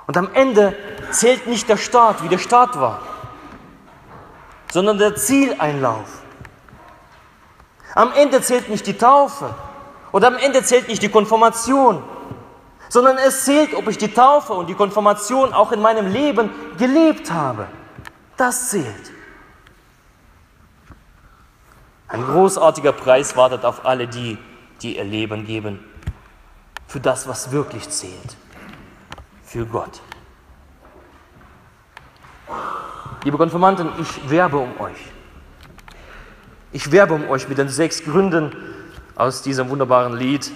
Und 0.07 0.17
am 0.17 0.33
Ende 0.33 0.75
zählt 1.11 1.45
nicht 1.45 1.69
der 1.69 1.77
Start, 1.77 2.23
wie 2.23 2.27
der 2.27 2.39
Start 2.39 2.79
war, 2.79 3.01
sondern 4.71 4.97
der 4.97 5.15
Zieleinlauf. 5.15 6.23
Am 7.93 8.11
Ende 8.13 8.41
zählt 8.41 8.67
nicht 8.69 8.87
die 8.87 8.97
Taufe 8.97 9.53
oder 10.11 10.27
am 10.27 10.37
Ende 10.37 10.63
zählt 10.63 10.87
nicht 10.87 11.03
die 11.03 11.09
Konfirmation, 11.09 12.03
sondern 12.93 13.17
es 13.17 13.45
zählt, 13.45 13.73
ob 13.73 13.87
ich 13.87 13.97
die 13.97 14.13
Taufe 14.13 14.53
und 14.53 14.67
die 14.67 14.75
Konfirmation 14.75 15.51
auch 15.51 15.71
in 15.71 15.81
meinem 15.81 16.05
Leben 16.05 16.51
gelebt 16.77 17.31
habe. 17.31 17.65
Das 18.37 18.69
zählt. 18.69 19.11
Ein 22.07 22.23
großartiger 22.23 22.91
Preis 22.91 23.35
wartet 23.35 23.65
auf 23.65 23.83
alle 23.83 24.07
die, 24.07 24.37
die 24.83 24.97
ihr 24.97 25.05
Leben 25.05 25.47
geben, 25.47 25.83
für 26.85 26.99
das, 26.99 27.27
was 27.27 27.51
wirklich 27.51 27.89
zählt, 27.89 28.37
für 29.43 29.65
Gott. 29.65 29.99
Liebe 33.23 33.37
Konfirmanten, 33.37 33.89
ich 33.99 34.29
werbe 34.29 34.59
um 34.59 34.79
euch. 34.79 34.99
Ich 36.71 36.91
werbe 36.91 37.15
um 37.15 37.27
euch 37.27 37.49
mit 37.49 37.57
den 37.57 37.69
sechs 37.69 38.03
Gründen 38.03 38.55
aus 39.15 39.41
diesem 39.41 39.71
wunderbaren 39.71 40.15
Lied. 40.15 40.51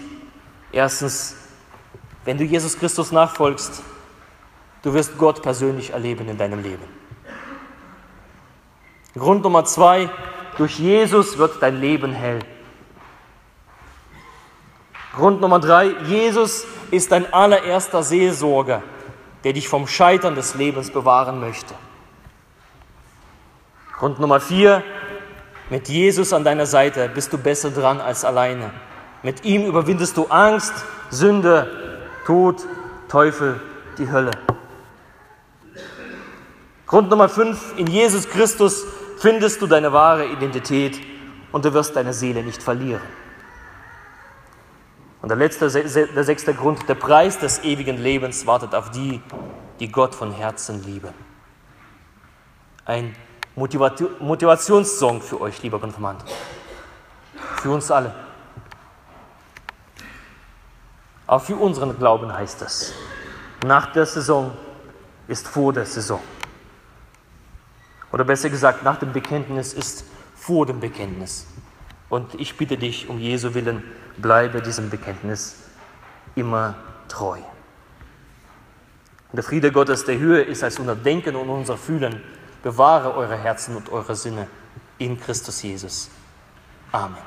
Erstens, 0.71 1.46
wenn 2.27 2.37
du 2.37 2.43
Jesus 2.43 2.77
Christus 2.77 3.13
nachfolgst, 3.13 3.81
du 4.83 4.93
wirst 4.93 5.17
Gott 5.17 5.41
persönlich 5.41 5.91
erleben 5.91 6.27
in 6.27 6.37
deinem 6.37 6.61
Leben. 6.61 6.83
Grund 9.13 9.43
Nummer 9.43 9.63
zwei, 9.63 10.09
durch 10.57 10.77
Jesus 10.77 11.37
wird 11.37 11.63
dein 11.63 11.79
Leben 11.79 12.11
hell. 12.11 12.39
Grund 15.15 15.39
Nummer 15.39 15.61
drei, 15.61 15.95
Jesus 16.03 16.67
ist 16.91 17.13
dein 17.13 17.33
allererster 17.33 18.03
Seelsorger, 18.03 18.83
der 19.45 19.53
dich 19.53 19.69
vom 19.69 19.87
Scheitern 19.87 20.35
des 20.35 20.53
Lebens 20.55 20.91
bewahren 20.91 21.39
möchte. 21.39 21.75
Grund 23.97 24.19
Nummer 24.19 24.41
vier, 24.41 24.83
mit 25.69 25.87
Jesus 25.87 26.33
an 26.33 26.43
deiner 26.43 26.65
Seite 26.65 27.07
bist 27.07 27.31
du 27.31 27.37
besser 27.37 27.71
dran 27.71 28.01
als 28.01 28.25
alleine. 28.25 28.71
Mit 29.23 29.45
ihm 29.45 29.65
überwindest 29.65 30.17
du 30.17 30.25
Angst, 30.25 30.73
Sünde, 31.09 31.86
Tod, 32.27 32.67
Teufel, 33.07 33.57
die 33.97 34.11
Hölle. 34.11 34.31
Grund 36.85 37.09
Nummer 37.09 37.29
fünf, 37.29 37.73
in 37.77 37.87
Jesus 37.87 38.27
Christus 38.27 38.83
findest 39.17 39.61
du 39.61 39.67
deine 39.67 39.93
wahre 39.93 40.25
Identität 40.25 40.99
und 41.53 41.63
du 41.63 41.73
wirst 41.73 41.95
deine 41.95 42.11
Seele 42.11 42.43
nicht 42.43 42.61
verlieren. 42.61 43.01
Und 45.21 45.29
der 45.29 45.37
letzte, 45.37 45.69
der 45.69 46.23
sechste 46.25 46.53
Grund, 46.53 46.89
der 46.89 46.95
Preis 46.95 47.39
des 47.39 47.63
ewigen 47.63 47.97
Lebens 47.97 48.45
wartet 48.45 48.75
auf 48.75 48.91
die, 48.91 49.21
die 49.79 49.89
Gott 49.89 50.13
von 50.13 50.33
Herzen 50.33 50.83
lieben. 50.83 51.13
Ein 52.83 53.15
Motivationssong 53.55 55.21
für 55.21 55.39
euch, 55.39 55.63
lieber 55.63 55.79
Konfirmand. 55.79 56.25
Für 57.61 57.69
uns 57.71 57.89
alle. 57.89 58.26
Auch 61.27 61.41
für 61.41 61.57
unseren 61.57 61.97
Glauben 61.97 62.33
heißt 62.33 62.61
es, 62.61 62.93
nach 63.65 63.91
der 63.91 64.05
Saison 64.05 64.53
ist 65.27 65.47
vor 65.47 65.73
der 65.73 65.85
Saison. 65.85 66.21
Oder 68.13 68.23
besser 68.23 68.49
gesagt, 68.49 68.83
nach 68.83 68.97
dem 68.97 69.11
Bekenntnis 69.11 69.73
ist 69.73 70.05
vor 70.35 70.65
dem 70.65 70.79
Bekenntnis. 70.79 71.45
Und 72.09 72.33
ich 72.35 72.55
bitte 72.55 72.77
dich 72.77 73.09
um 73.09 73.19
Jesu 73.19 73.53
Willen, 73.53 73.83
bleibe 74.15 74.61
diesem 74.61 74.89
Bekenntnis 74.89 75.57
immer 76.35 76.75
treu. 77.09 77.39
Und 79.29 79.35
der 79.35 79.43
Friede 79.43 79.73
Gottes, 79.73 80.05
der 80.05 80.17
höher 80.17 80.45
ist 80.45 80.63
als 80.63 80.79
unser 80.79 80.95
Denken 80.95 81.35
und 81.35 81.49
unser 81.49 81.77
Fühlen, 81.77 82.23
bewahre 82.63 83.13
eure 83.13 83.35
Herzen 83.35 83.75
und 83.75 83.89
eure 83.91 84.15
Sinne 84.15 84.47
in 84.97 85.19
Christus 85.19 85.61
Jesus. 85.61 86.09
Amen. 86.93 87.17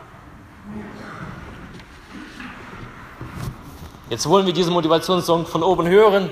Jetzt 4.11 4.29
wollen 4.29 4.45
wir 4.45 4.53
diesen 4.53 4.73
Motivationssong 4.73 5.47
von 5.47 5.63
oben 5.63 5.87
hören. 5.87 6.29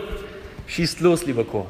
Schießt 0.66 0.98
los, 0.98 1.24
lieber 1.24 1.44
Chor. 1.44 1.64